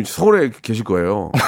[0.06, 1.32] 서울에 계실 거예요.
[1.34, 1.40] 어,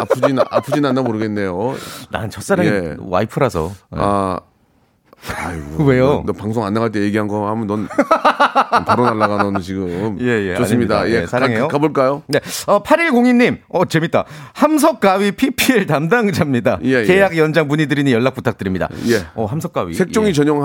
[0.00, 1.74] 아프진 아프진 않나 모르겠네요.
[2.10, 2.96] 난 첫사랑이 예.
[2.98, 3.72] 와이프라서.
[3.94, 3.98] 예.
[3.98, 4.40] 아,
[5.34, 5.84] 아이고.
[5.88, 6.06] 왜요?
[6.06, 7.88] 너, 너 방송 안 나갈 때 얘기한 거 하면 넌
[8.86, 10.18] 바로 날라가 너는 지금.
[10.20, 11.00] 예, 예, 좋습니다.
[11.00, 11.18] 아닙니다.
[11.18, 11.62] 예, 예, 사랑해요.
[11.62, 12.22] 가, 가볼까요?
[12.26, 14.24] 네, 어, 8102님, 어, 재밌다.
[14.54, 16.80] 함석가위 PPL 담당자입니다.
[16.84, 17.04] 예, 예.
[17.04, 18.88] 계약 연장 문의드리니 연락 부탁드립니다.
[19.08, 19.22] 예.
[19.34, 19.94] 어, 함석가위.
[19.94, 20.32] 색종이 예.
[20.32, 20.62] 전용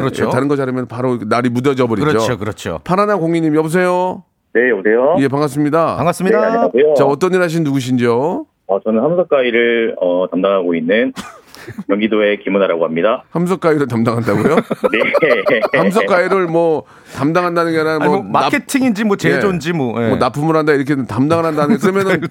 [0.00, 0.26] 그렇죠.
[0.26, 2.06] 예, 다른 거 자르면 바로 날이 묻어져 버리죠.
[2.06, 2.80] 그렇죠, 그렇죠.
[2.84, 4.24] 파라나 공인님 여보세요.
[4.54, 5.16] 네, 여보세요?
[5.20, 5.96] 예, 반갑습니다.
[5.96, 6.40] 반갑습니다.
[6.40, 6.94] 네, 안녕하세요.
[6.96, 8.46] 자, 어떤 일 하신 누구신지요?
[8.66, 11.12] 어, 저는 함석가위를 어, 담당하고 있는
[11.88, 13.24] 경기도의 김은아라고 합니다.
[13.30, 14.56] 함석가위를 담당한다고요?
[14.92, 15.78] 네.
[15.78, 16.84] 함석가위를 뭐
[17.14, 20.02] 담당한다는 게 아니라 아니, 뭐, 뭐 마케팅인지 뭐 납- 제조인지 뭐.
[20.02, 20.08] 예.
[20.08, 22.22] 뭐 납품을 한다 이렇게 담당을 한다는 그러면은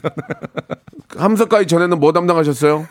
[1.18, 2.86] 함석가위 전에는 뭐 담당하셨어요?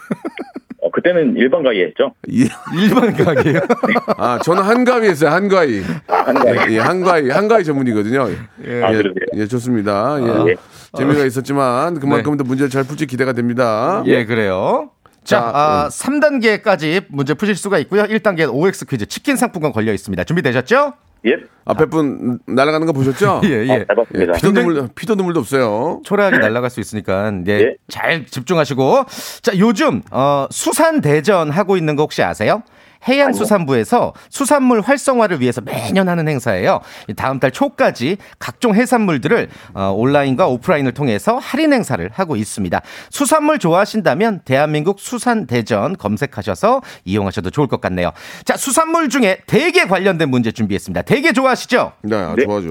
[1.07, 2.12] 어, 그때는 일반 가위 했죠?
[2.33, 2.49] 예.
[2.77, 3.61] 일반 가게요?
[4.19, 5.31] 아, 저는 한가위 했어요.
[5.31, 5.83] 한가위.
[6.07, 6.75] 한가위.
[6.75, 7.31] 예, 한가위.
[7.31, 8.23] 한가위 전문이거든요.
[8.23, 8.31] 아,
[8.64, 9.03] 예?
[9.35, 10.19] 예, 좋습니다.
[10.21, 10.31] 예.
[10.31, 10.57] 아, 예.
[10.97, 14.03] 재미가 있었지만 그만큼 더 문제를 잘 풀지 기대가 됩니다.
[14.07, 14.90] 예, 그래요.
[15.23, 18.05] 자, 자, 아, 3단계까지 문제 푸실 수가 있고요.
[18.05, 20.25] 1단계 OX 퀴즈 치킨 상품권 걸려 있습니다.
[20.25, 20.95] 준비되셨죠?
[21.27, 21.37] 예.
[21.65, 23.41] 앞에 분 날아가는 거 보셨죠?
[23.47, 23.85] 예, 예.
[23.87, 24.33] 잘 봤습니다.
[24.35, 26.01] 피도 눈물, 피도 눈물도 없어요.
[26.05, 27.75] 초라하게 날아갈 수 있으니까 네, 예.
[27.89, 29.05] 잘 집중하시고
[29.43, 32.62] 자 요즘 어, 수산 대전 하고 있는 거 혹시 아세요?
[33.07, 36.81] 해양수산부에서 수산물 활성화를 위해서 매년 하는 행사예요.
[37.09, 42.81] 이 다음 달 초까지 각종 해산물들을 어, 온라인과 오프라인을 통해서 할인 행사를 하고 있습니다.
[43.11, 48.13] 수산물 좋아하신다면 대한민국 수산대전 검색하셔서 이용하셔도 좋을 것 같네요.
[48.45, 51.03] 자, 수산물 중에 대게 관련된 문제 준비했습니다.
[51.03, 51.93] 대게 좋아하시죠?
[52.03, 52.45] 네, 아, 네.
[52.45, 52.71] 좋아죠.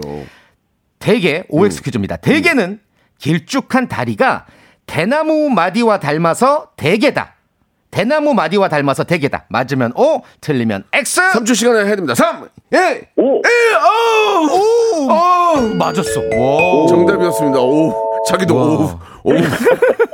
[0.99, 2.17] 대게 OX 퀴즈입니다.
[2.17, 2.79] 대게는
[3.19, 4.45] 길쭉한 다리가
[4.85, 7.34] 대나무 마디와 닮아서 대게다.
[7.95, 9.45] 대나무 마디와 닮아서 대게다.
[9.47, 11.21] 맞으면 O, 틀리면 X.
[11.31, 12.13] 3초 시간에 해야 됩니다.
[12.13, 13.35] 3, 1, 오!
[13.37, 13.43] 1,
[14.51, 15.07] 오!
[15.07, 16.19] 오, 맞았어.
[16.19, 16.87] 와.
[16.89, 17.57] 정답이었습니다.
[17.57, 17.93] 오,
[18.27, 18.65] 자기도 와.
[19.23, 19.33] 오, 오,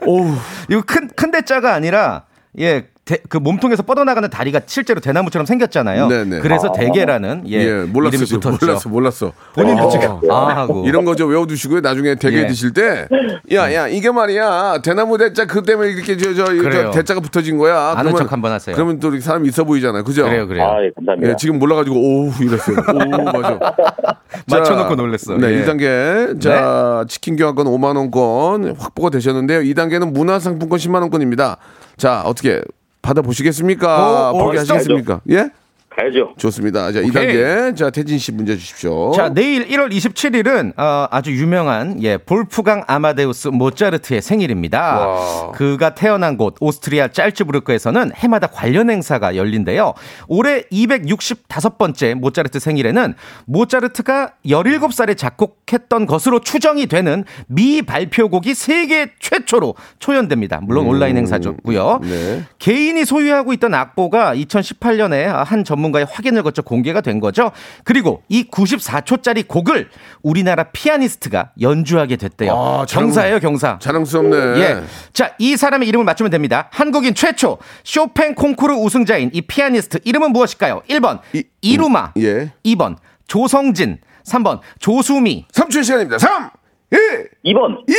[0.06, 0.28] 오.
[0.70, 2.26] 이거 큰, 큰 대자가 아니라,
[2.60, 6.08] 예, 대- 그 몸통에서 뻗어나가는 다리가 실제로 대나무처럼 생겼잖아요.
[6.08, 6.40] 네네.
[6.40, 6.72] 그래서 아.
[6.72, 8.40] 대게라는 예, 예, 몰랐어, 이름이.
[8.40, 8.58] 붙었죠.
[8.66, 9.34] 몰랐어, 몰랐어.
[9.54, 9.90] 본인도 어.
[9.90, 11.82] 지금 아 하고 이런 거 좀 외워두시고요.
[11.82, 12.48] 나중에 대게 예.
[12.48, 13.06] 드실 때,
[13.52, 14.78] 야, 야, 이게 말이야.
[14.82, 16.92] 대나무 대자 그 때문에 이렇게 저, 저, 저.
[16.92, 17.94] 대자가 붙어진 거야.
[17.98, 18.74] 아는 척 한번 하세요.
[18.74, 20.06] 그러면 또 이렇게 사람 있어 보이잖아요.
[20.06, 20.24] 그죠?
[20.24, 20.64] 그래요, 그래요.
[20.64, 21.32] 아, 예, 감사합니다.
[21.32, 22.78] 예, 지금 몰라가지고, 오, 이랬어요.
[22.78, 23.60] 오, 맞아.
[24.50, 25.36] 맞춰놓고 놀랬어.
[25.38, 25.66] 네, 예.
[25.66, 26.40] 1단계.
[26.42, 29.60] 자, 치킨 교환권 5만 원권 확보가 되셨는데요.
[29.62, 31.58] 2단계는 문화상품권 10만 원권입니다.
[31.98, 32.62] 자, 어떻게
[33.02, 34.32] 받아보시겠습니까?
[34.32, 35.22] 오, 오, 포기하시겠습니까?
[35.32, 35.50] 예?
[35.96, 36.34] 가야죠.
[36.38, 36.92] 좋습니다.
[36.92, 37.12] 자, 오케이.
[37.12, 37.76] 2단계.
[37.76, 39.12] 자, 태진 씨 문제 주십시오.
[39.12, 44.80] 자, 내일 1월 27일은 어, 아주 유명한 예, 볼프강 아마데우스 모차르트의 생일입니다.
[45.06, 45.52] 와.
[45.52, 49.94] 그가 태어난 곳 오스트리아 짤츠부르크에서는 해마다 관련 행사가 열린데요.
[50.28, 53.14] 올해 265번째 모차르트 생일에는
[53.46, 60.60] 모차르트가 17살에 작곡했던 것으로 추정이 되는 미 발표곡이 세계 최초로 초연됩니다.
[60.62, 62.00] 물론 온라인 행사였고요.
[62.04, 62.44] 네.
[62.60, 67.52] 개인이 소유하고 있던 악보가 2018년에 한 전문 가의 확인을 거쳐 공개가 된 거죠.
[67.84, 69.90] 그리고 이 94초짜리 곡을
[70.22, 72.54] 우리나라 피아니스트가 연주하게 됐대요.
[72.54, 73.80] 아, 경사예요, 경사.
[73.80, 74.36] 자랑스럽네.
[74.62, 74.84] 예.
[75.14, 76.68] 자, 이 사람의 이름을 맞추면 됩니다.
[76.72, 80.82] 한국인 최초 쇼팽 콩쿠르 우승자인 이 피아니스트 이름은 무엇일까요?
[80.90, 82.54] 1번 이- 이, 루마 예.
[82.66, 82.96] 2번
[83.28, 85.46] 조성진, 3번 조수미.
[85.54, 86.18] 3초 시간입니다.
[86.18, 86.50] 3,
[86.92, 87.84] 2, 2번.
[87.90, 87.94] 2.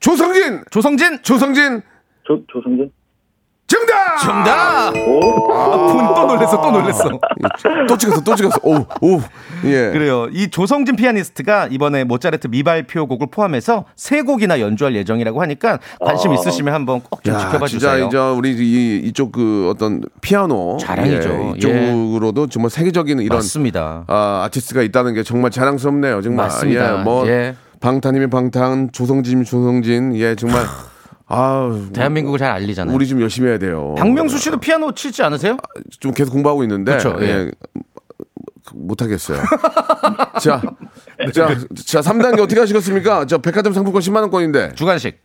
[0.00, 0.62] 조성진!
[0.70, 1.80] 조성진 조성진!
[2.26, 2.90] 조, 조성진?
[3.66, 4.18] 정답!
[4.20, 4.94] 정답.
[5.08, 5.52] 오.
[5.52, 7.10] 아, 폰또 놀랬어, 또 놀랬어.
[7.88, 8.58] 또 찍었어, 또 찍었어.
[8.62, 9.20] 오, 오.
[9.64, 9.90] 예.
[9.90, 10.28] 그래요.
[10.32, 16.34] 이 조성진 피아니스트가 이번에 모차르트 미발표 곡을 포함해서 세 곡이나 연주할 예정이라고 하니까 관심 아.
[16.34, 18.06] 있으시면 한번 꼭좀 야, 지켜봐 진짜 주세요.
[18.06, 21.28] 이제 우리 이, 이쪽 그 어떤 피아노 자랑이죠.
[21.28, 24.04] 예, 이쪽으로도 정말 세계적인 이런 맞습니다.
[24.06, 26.22] 아, 아티스트가 있다는 게 정말 자랑스럽네요.
[26.22, 26.46] 정말.
[26.46, 27.00] 맞습니다.
[27.00, 27.56] 예, 뭐 예.
[27.80, 30.16] 방탄이면 방탄, 조성진이면 조성진.
[30.16, 30.62] 예, 정말
[31.28, 32.94] 아, 대한민국을 잘 알리잖아요.
[32.94, 33.94] 우리 좀 열심히 해야 돼요.
[33.98, 35.56] 박명수 씨도 피아노 치지 않으세요?
[35.98, 37.26] 좀 계속 공부하고 있는데 그렇죠, 예.
[37.26, 37.50] 예,
[38.74, 39.38] 못 하겠어요.
[40.40, 40.60] 자,
[41.32, 41.48] 자,
[41.84, 43.26] 자, 3단계 어떻게 하시겠습니까?
[43.26, 44.74] 저 백화점 상품권 10만 원권인데.
[44.74, 45.20] 주간식.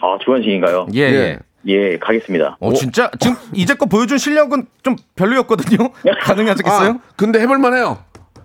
[0.00, 0.86] 아, 주관식인가요?
[0.94, 1.38] 예, 예.
[1.66, 2.56] 예, 가겠습니다.
[2.60, 5.90] 어, 진짜 지금 이제껏 보여준 실력은 좀 별로였거든요.
[6.22, 6.90] 가능하시겠어요?
[6.90, 7.98] 아, 근데 해볼만 해요.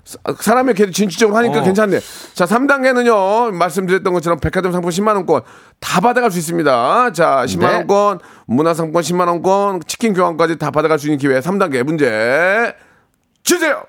[0.06, 1.64] 사람이 걔 진취적으로 하니까 어.
[1.64, 2.00] 괜찮네.
[2.34, 5.44] 자, 3단계는요, 말씀드렸던 것처럼 백화점 상품 10만원권
[5.80, 7.12] 다 받아갈 수 있습니다.
[7.14, 11.40] 자, 10만원권, 문화상품권 10만원권, 치킨 교환까지 다 받아갈 수 있는 기회.
[11.40, 12.74] 3단계 문제
[13.44, 13.84] 주세요!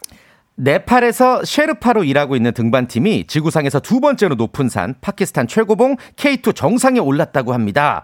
[0.57, 7.53] 네팔에서 셰르파로 일하고 있는 등반팀이 지구상에서 두 번째로 높은 산 파키스탄 최고봉 K2 정상에 올랐다고
[7.53, 8.03] 합니다.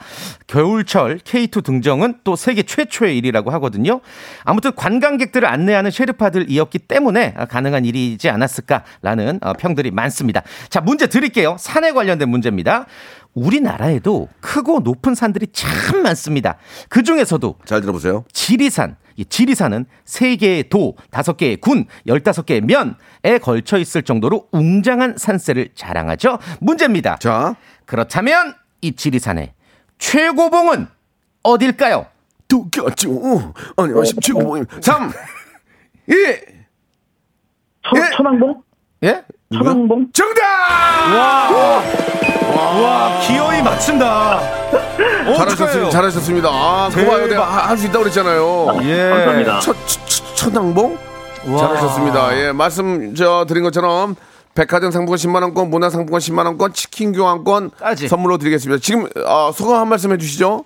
[0.49, 4.01] 겨울철 K2 등정은 또 세계 최초의 일이라고 하거든요.
[4.45, 10.43] 아무튼 관광객들을 안내하는 셰르파들이었기 때문에 가능한 일이지 않았을까라는 어, 평들이 많습니다.
[10.69, 11.57] 자, 문제 드릴게요.
[11.59, 12.87] 산에 관련된 문제입니다.
[13.35, 16.57] 우리나라에도 크고 높은 산들이 참 많습니다.
[16.89, 18.25] 그 중에서도 잘 들어보세요.
[18.33, 18.97] 지리산.
[19.21, 25.69] 이 지리산은 세개의 도, 다섯 개의 군, 열다섯 개의 면에 걸쳐 있을 정도로 웅장한 산세를
[25.75, 26.39] 자랑하죠.
[26.61, 27.17] 문제입니다.
[27.17, 27.55] 자,
[27.85, 29.53] 그렇다면 이 지리산의
[29.99, 30.87] 최고봉은
[31.43, 32.07] 어딜까요?
[32.49, 33.53] 두겼죠.
[33.77, 34.43] 안녕하십니까.
[34.43, 35.11] 모임 3,
[36.09, 36.13] 2,
[37.83, 38.11] 천, 예.
[38.17, 38.63] 천왕봉?
[39.05, 39.23] 예?
[39.53, 40.07] 천왕봉?
[40.13, 40.43] 정답!
[42.83, 44.39] 와, 기어이 맞춘다.
[45.29, 45.91] 오, 잘하셨습니다.
[45.91, 46.49] 잘하셨습니다.
[46.51, 47.27] 아, 그거 봐요.
[47.27, 48.79] 내가 할 수 있다고 그랬잖아요.
[48.85, 49.09] 예.
[49.11, 49.59] 감사합니다.
[49.61, 49.77] 첫,
[50.37, 50.55] 첫?
[50.55, 51.57] 와.
[51.59, 52.39] 잘하셨습니다.
[52.39, 54.15] 예, 말씀 저 드린 것처럼
[54.55, 58.07] 백화점 상품권 10만 원권, 문화 상품권 10만 원권, 치킨 교환권 까지.
[58.09, 58.81] 선물로 드리겠습니다.
[58.81, 60.65] 지금 어, 소감 한 말씀 해주시죠.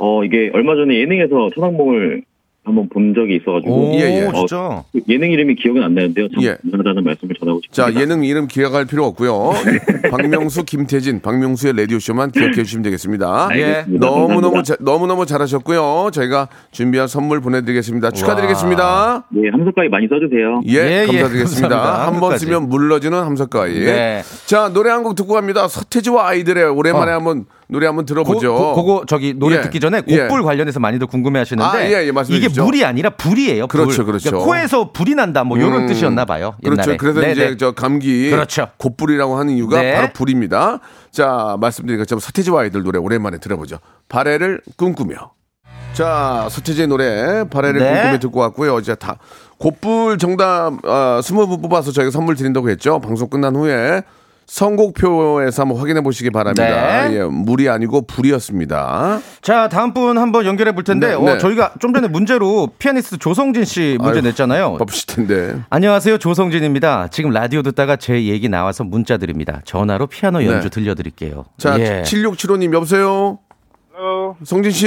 [0.00, 2.22] 어, 이게 얼마 전에 예능에서 천왕봉을
[2.62, 3.72] 한번 본 적이 있어가지고.
[3.74, 4.26] 오, 예, 예.
[4.26, 6.28] 어, 그 예능 이름이 기억은 안 나는데요.
[6.28, 6.56] 참 예.
[6.62, 8.00] 감사하다는 말씀을 전하고 자, 싶습니다.
[8.00, 9.52] 예능 이름 기억할 필요 없고요.
[10.10, 13.48] 박명수, 김태진, 박명수의 라디오 쇼만 기억해 주시면 되겠습니다.
[13.48, 14.06] 알겠습니다.
[14.06, 14.76] 너무 너무 감사합니다.
[14.84, 16.10] 너무 너무 잘하셨고요.
[16.12, 18.10] 저희가 준비한 선물 보내드리겠습니다.
[18.10, 19.24] 축하드리겠습니다.
[19.30, 20.60] 네, 함석가위 많이 써주세요.
[20.68, 22.06] 예, 예, 예, 감사드리겠습니다.
[22.06, 22.38] 한 번.
[22.38, 23.80] 쓰면 물러주는 함석가위.
[23.80, 24.22] 네.
[24.46, 25.66] 자, 노래 한 곡 듣고 갑니다.
[25.66, 27.14] 서태지와 아이들의 오랜만에 어.
[27.14, 28.54] 한번 노래 한번 고, 들어보죠.
[28.54, 29.60] 고, 그거 저기 노래 예.
[29.62, 30.18] 듣기 전에 예.
[30.22, 32.64] 곡불 관련해서 많이들 궁금해하시는데 아, 예, 예, 말씀해 이게 주시죠.
[32.64, 33.66] 물이 아니라 불이에요.
[33.66, 33.80] 불.
[33.80, 34.30] 그렇죠, 그렇죠.
[34.30, 36.54] 그러니까 코에서 불이 난다 뭐 이런 음, 뜻이었나 봐요.
[36.62, 36.82] 그렇죠.
[36.82, 36.96] 옛날에.
[36.96, 37.56] 그래서 네, 이제 네.
[37.56, 38.68] 저 감기 그렇죠.
[38.76, 39.94] 곧불이라고 하는 이유가 네.
[39.94, 40.80] 바로 불입니다.
[41.10, 43.78] 자, 말씀드린 것처럼 서태지와 아이들 노래 오랜만에 들어보죠.
[44.08, 45.32] 발해를 꿈꾸며.
[45.92, 47.92] 자, 서태지의 노래 발해를 네.
[47.94, 48.78] 꿈꾸며 듣고 왔고요.
[48.78, 49.16] 이제 다
[49.58, 53.00] 곧불 정답 어, 20분 뽑아서 저희가 선물 드린다고 했죠.
[53.00, 54.02] 방송 끝난 후에
[54.50, 57.08] 선곡표에서 한번 확인해 보시기 바랍니다.
[57.08, 57.16] 네.
[57.16, 59.20] 예, 물이 아니고 불이었습니다.
[59.42, 61.38] 자, 다음 분 한번 연결해 볼 텐데 네, 어, 네.
[61.38, 64.76] 저희가 좀 전에 문제로 피아니스트 조성진 씨 문제 아유, 냈잖아요.
[64.78, 65.60] 바쁘실 텐데.
[65.70, 66.18] 안녕하세요.
[66.18, 67.08] 조성진입니다.
[67.08, 69.60] 지금 라디오 듣다가 제 얘기 나와서 문자 드립니다.
[69.64, 70.70] 전화로 피아노 연주 네.
[70.70, 71.44] 들려드릴게요.
[71.56, 72.02] 자, 예.
[72.02, 73.38] 7675님 여보세요?
[73.94, 74.86] Hello, 성진 씨?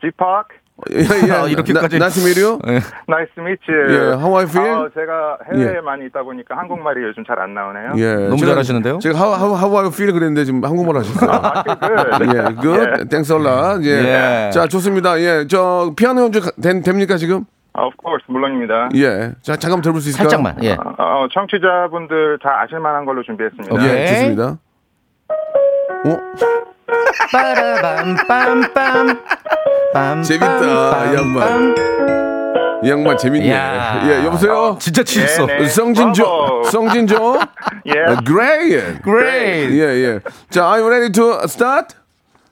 [0.00, 0.57] G-Park.
[0.92, 1.50] 예, 예.
[1.50, 1.98] 이렇게까지.
[1.98, 2.58] Nice meet you요?
[2.68, 2.80] 예.
[3.08, 3.62] Nice meet you.
[3.68, 4.70] 예, how I feel?
[4.70, 5.80] 아, 제가 해외에 예.
[5.80, 7.92] 많이 있다 보니까 한국말이 요즘 잘 안 나오네요.
[7.96, 8.14] 예.
[8.28, 8.98] 너무 제가- 잘하시는데요?
[9.00, 11.30] 제가 how, how, how I feel 그랬는데 지금 한국말 하셨어요.
[12.30, 13.08] 예, good.
[13.10, 13.82] Thanks a lot.
[13.84, 14.46] 예.
[14.46, 14.50] 예.
[14.50, 15.18] 자, 좋습니다.
[15.20, 15.46] 예.
[15.48, 17.44] 저, 피아노 연주 가- 된- 됩니까, 지금?
[17.74, 18.88] 아, of course, 물론입니다.
[18.96, 19.32] 예.
[19.42, 20.28] 자, 잠깐 들어볼 수 있을까요?
[20.30, 20.62] 살짝만.
[20.64, 20.72] 예.
[20.74, 23.74] 어, 어, 청취자분들 다 아실 만한 걸로 준비했습니다.
[23.74, 24.06] 예, 오케이.
[24.06, 24.58] 좋습니다.
[26.06, 26.18] 어?
[27.32, 29.18] 빠라밤 빰빰.
[29.94, 31.74] 재밌다, 이 양반.
[32.84, 33.50] 이 양반 재밌네.
[33.50, 34.02] 야.
[34.06, 34.76] 예, 여보세요?
[34.80, 35.46] 진짜 치였어.
[35.46, 35.68] 네, 네.
[35.68, 36.62] 성진조, 브라보.
[36.64, 37.40] 성진조.
[37.86, 37.92] 예.
[38.24, 39.02] Great.
[39.02, 39.72] Great.
[39.80, 40.20] 예, 예.
[40.50, 41.94] 자, are you ready to start?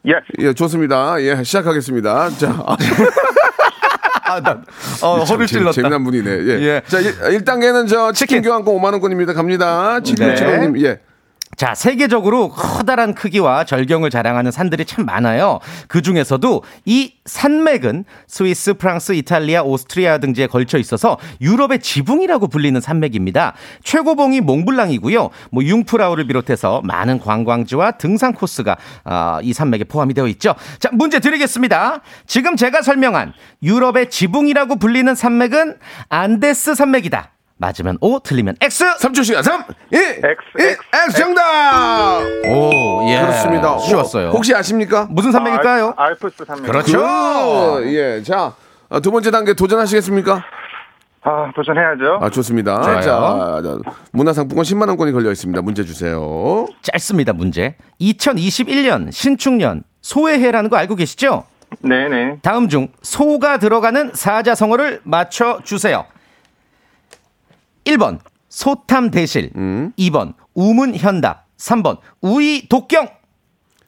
[0.05, 0.25] Yes.
[0.39, 1.17] 예, 좋습니다.
[1.21, 2.31] 예, 시작하겠습니다.
[2.39, 2.77] 자, 아,
[4.29, 4.63] 아, 나,
[5.03, 5.73] 어, 허를 재- 찔렀다.
[5.73, 6.31] 재미난 분이네.
[6.31, 6.61] 예.
[6.63, 6.83] 예.
[6.89, 9.35] 자, 1, 단계는저 치킨 교환권 5만원권입니다.
[9.35, 10.01] 갑니다.
[10.01, 11.01] 7675님, 예.
[11.57, 15.59] 자, 세계적으로 커다란 크기와 절경을 자랑하는 산들이 참 많아요.
[15.89, 23.55] 그 중에서도 이 산맥은 스위스, 프랑스, 이탈리아, 오스트리아 등지에 걸쳐 있어서 유럽의 지붕이라고 불리는 산맥입니다.
[23.83, 25.31] 최고봉이 몽블랑이고요.
[25.51, 30.55] 뭐 융프라우를 비롯해서 많은 관광지와 등산 코스가 아, 이 산맥에 포함이 되어 있죠.
[30.79, 32.01] 자, 문제 드리겠습니다.
[32.27, 35.77] 지금 제가 설명한 유럽의 지붕이라고 불리는 산맥은
[36.11, 37.36] 안데스 산맥이다.
[37.59, 38.85] 맞으면 O, 틀리면 X.
[38.99, 40.23] 3초 시간 3, 2, X,
[40.59, 40.67] 1,
[41.09, 42.21] X 정답!
[42.49, 43.21] 오, 예.
[43.21, 43.79] 그렇습니다.
[43.79, 44.29] 쉬웠어요.
[44.31, 45.07] 혹시 아십니까?
[45.11, 45.95] 무슨 산맥일까요?
[45.97, 46.67] 알, 알프스 산맥.
[46.71, 46.99] 그렇죠.
[47.83, 48.23] 그, 예.
[48.23, 48.53] 자,
[48.89, 50.45] 어, 두 번째 단계 도전하시겠습니까?
[51.23, 52.19] 아, 도전해야죠.
[52.21, 52.83] 아, 좋습니다.
[52.83, 53.01] 좋아요.
[53.01, 55.61] 자, 자, 문화상품권 10만 원권이 걸려 있습니다.
[55.63, 56.67] 문제 주세요.
[56.83, 57.75] 짧습니다, 문제.
[58.01, 61.45] 2021년 신축년 소해해라는 거 알고 계시죠?
[61.81, 62.39] 네네.
[62.43, 66.05] 다음 중 소가 들어가는 사자성어를 맞춰 주세요.
[67.87, 68.19] 1번
[68.49, 69.93] 소탐 대실, 음.
[69.99, 73.09] 2번 우문 현답, 3번 우이 독경.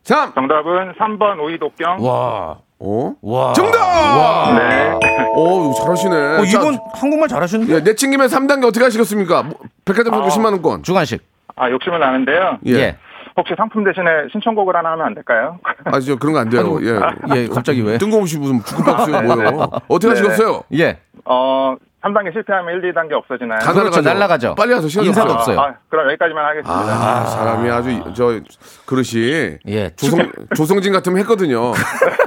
[0.04, 1.98] 3, 정답은 3번 오이독경.
[2.02, 3.14] 와, 어?
[3.20, 3.52] 와.
[3.52, 4.54] 정답!
[4.56, 4.90] 네.
[5.36, 6.16] 오, 잘하시네.
[6.16, 7.74] 어, 자, 이분 한국말 잘하시는데?
[7.74, 9.42] 예, 내친김에 3단계 어떻게 하시겠습니까?
[9.42, 10.34] 뭐, 백화점 상품 아.
[10.50, 10.82] 10만원권.
[10.84, 11.22] 주관식.
[11.56, 12.58] 아, 욕심은 나는데요.
[12.66, 12.72] 예.
[12.72, 12.96] 예.
[13.36, 15.58] 혹시 상품 대신에 신청곡을 하나 하면 안 될까요?
[15.84, 16.78] 아, 저 그런 거 안 돼요.
[16.82, 17.36] 예.
[17.36, 17.98] 예, 갑자기 왜?
[17.98, 19.68] 뜬금없이 무슨 축구박스 뭐요?
[19.88, 20.20] 어떻게 네.
[20.20, 20.62] 하시겠어요?
[20.74, 20.98] 예.
[21.26, 23.58] 어, 3단계 실패하면 1, 2단계 없어지나요?
[23.58, 24.00] 다 그렇죠.
[24.00, 24.54] 날아가죠.
[24.54, 25.58] 빨리 와서 시간 인사도 없어요.
[25.58, 25.74] 없어요.
[25.74, 26.72] 아, 그럼 여기까지만 하겠습니다.
[26.72, 28.38] 아, 사람이 아주 이- 저
[28.86, 29.90] 그릇이 예.
[29.96, 31.72] 조성 조성진 같으면 했거든요.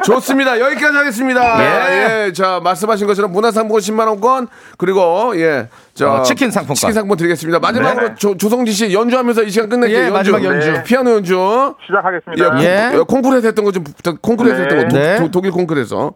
[0.04, 0.60] 좋습니다.
[0.60, 1.64] 여기까지 하겠습니다.
[1.64, 2.26] 예.
[2.28, 2.34] 예.
[2.34, 5.70] 자, 말씀하신 것처럼 문화상품권 10만 원권 그리고 예.
[5.94, 6.76] 저 어, 치킨 상품권.
[6.76, 7.60] 치킨 상품권 드리겠습니다.
[7.60, 8.16] 마지막으로 네.
[8.16, 9.98] 조, 조성진 씨 연주하면서 이 시간 끝낼게요.
[10.06, 10.70] 예, 마지막 연주.
[10.72, 10.84] 네.
[10.84, 11.76] 피아노 연주.
[11.88, 12.60] 시작하겠습니다.
[12.62, 12.92] 예.
[12.94, 12.98] 예.
[12.98, 13.86] 콩- 콩쿠르에서 했던 거 좀
[14.22, 14.64] 콩쿠르에서 네.
[14.64, 15.16] 했던 거 도, 네.
[15.18, 16.12] 도, 독일 콩쿠르에서.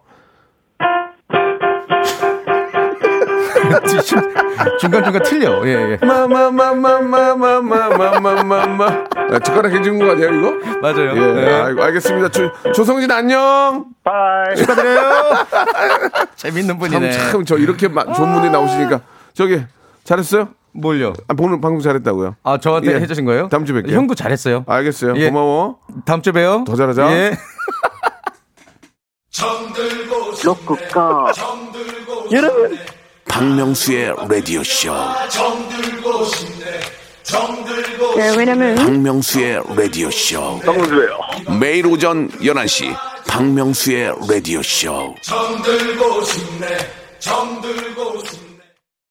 [4.80, 5.66] 중간중간 틀려.
[5.68, 5.98] 예, 예.
[6.06, 8.86] 마마마마마마마마마마.
[8.86, 10.54] 아, 젓가락 해주는 거 아니에요 이거?
[10.82, 11.12] 맞아요.
[11.16, 11.62] 예, 네.
[11.62, 12.30] 아이고, 알겠습니다.
[12.30, 13.86] 조, 조성진 안녕.
[14.04, 14.56] Bye.
[14.56, 15.12] 축하드려요.
[16.36, 17.12] 재밌는 참, 분이네.
[17.12, 19.02] 참, 저 이렇게 마- 좋은 분이 나오시니까
[19.34, 19.64] 저기
[20.04, 20.50] 잘했어요?
[20.74, 21.14] 뭘요?
[21.28, 22.36] 아, 보는 방송 잘했다고요.
[22.44, 23.00] 아, 저한테 예.
[23.00, 23.48] 해주신 거예요?
[23.50, 23.92] 다음 주에 뵐게요.
[23.94, 24.64] 형도 잘했어요.
[24.68, 25.14] 알겠어요.
[25.18, 25.30] 예.
[25.30, 25.78] 고마워.
[26.06, 26.66] 다음 주에 봬요.
[26.68, 27.12] 더 잘하자.
[27.12, 27.38] 예.
[30.44, 31.32] 로쿠꺼.
[32.32, 32.78] 여러분
[33.36, 34.94] 박명수의 라디오 쇼
[38.16, 41.20] 네, 왜냐면 박명수의 라디오 쇼 정수예요.
[41.60, 42.96] 매일 오전 11시
[43.28, 45.14] 박명수의 라디오 쇼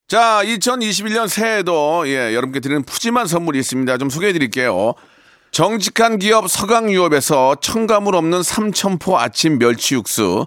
[0.09, 3.99] 자, 2021년 새해에도 예, 여러분께 드리는 푸짐한 선물이 있습니다.
[3.99, 4.95] 좀 소개해 드릴게요.
[5.51, 10.47] 정직한 기업 서강유업에서 첨가물 없는 삼천포 아침 멸치 육수,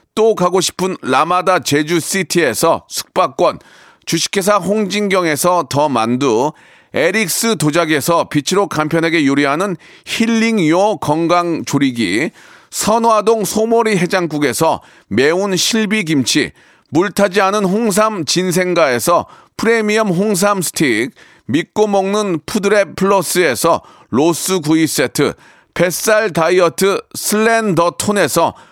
[0.15, 3.59] 또 가고 싶은 라마다 제주시티에서 숙박권
[4.05, 6.51] 주식회사 홍진경에서 더 만두
[6.93, 12.31] 에릭스 도자기에서 빛으로 간편하게 요리하는 힐링요 건강 조리기
[12.71, 16.51] 선화동 소머리 해장국에서 매운 실비김치,
[16.89, 21.11] 물타지 않은 홍삼 진생가에서 프리미엄 홍삼 스틱,
[21.45, 25.33] 믿고 먹는 푸드랩 플러스에서 로스 구이 세트,
[25.73, 28.53] 뱃살 다이어트 슬렌더 톤에서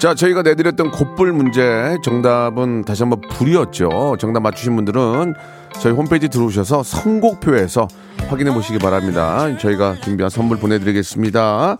[0.00, 4.16] 자, 저희가 내드렸던 곱불 문제 정답은 다시 한번 불이었죠.
[4.18, 5.34] 정답 맞추신 분들은
[5.78, 7.86] 저희 홈페이지 들어오셔서 선곡표에서
[8.26, 9.54] 확인해 보시기 바랍니다.
[9.58, 11.76] 저희가 준비한 선물 보내드리겠습니다.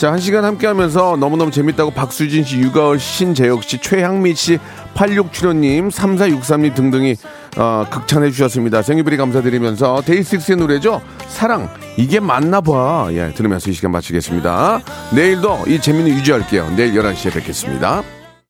[0.00, 4.58] 자, 한 시간 함께 하면서 너무너무 재밌다고 박수진 씨, 유가을 씨, 신재혁 씨, 최향미 씨,
[4.94, 7.16] 8675님, 3463님 등등이
[7.58, 8.80] 어, 극찬해 주셨습니다.
[8.80, 11.02] 생일비리 감사드리면서 데이식스의 노래죠.
[11.28, 13.08] 사랑, 이게 맞나 봐.
[13.12, 14.80] 예, 들으면서 이 시간 마치겠습니다.
[15.14, 16.72] 내일도 이 재미는 유지할게요.
[16.76, 18.02] 내일 11시에 뵙겠습니다.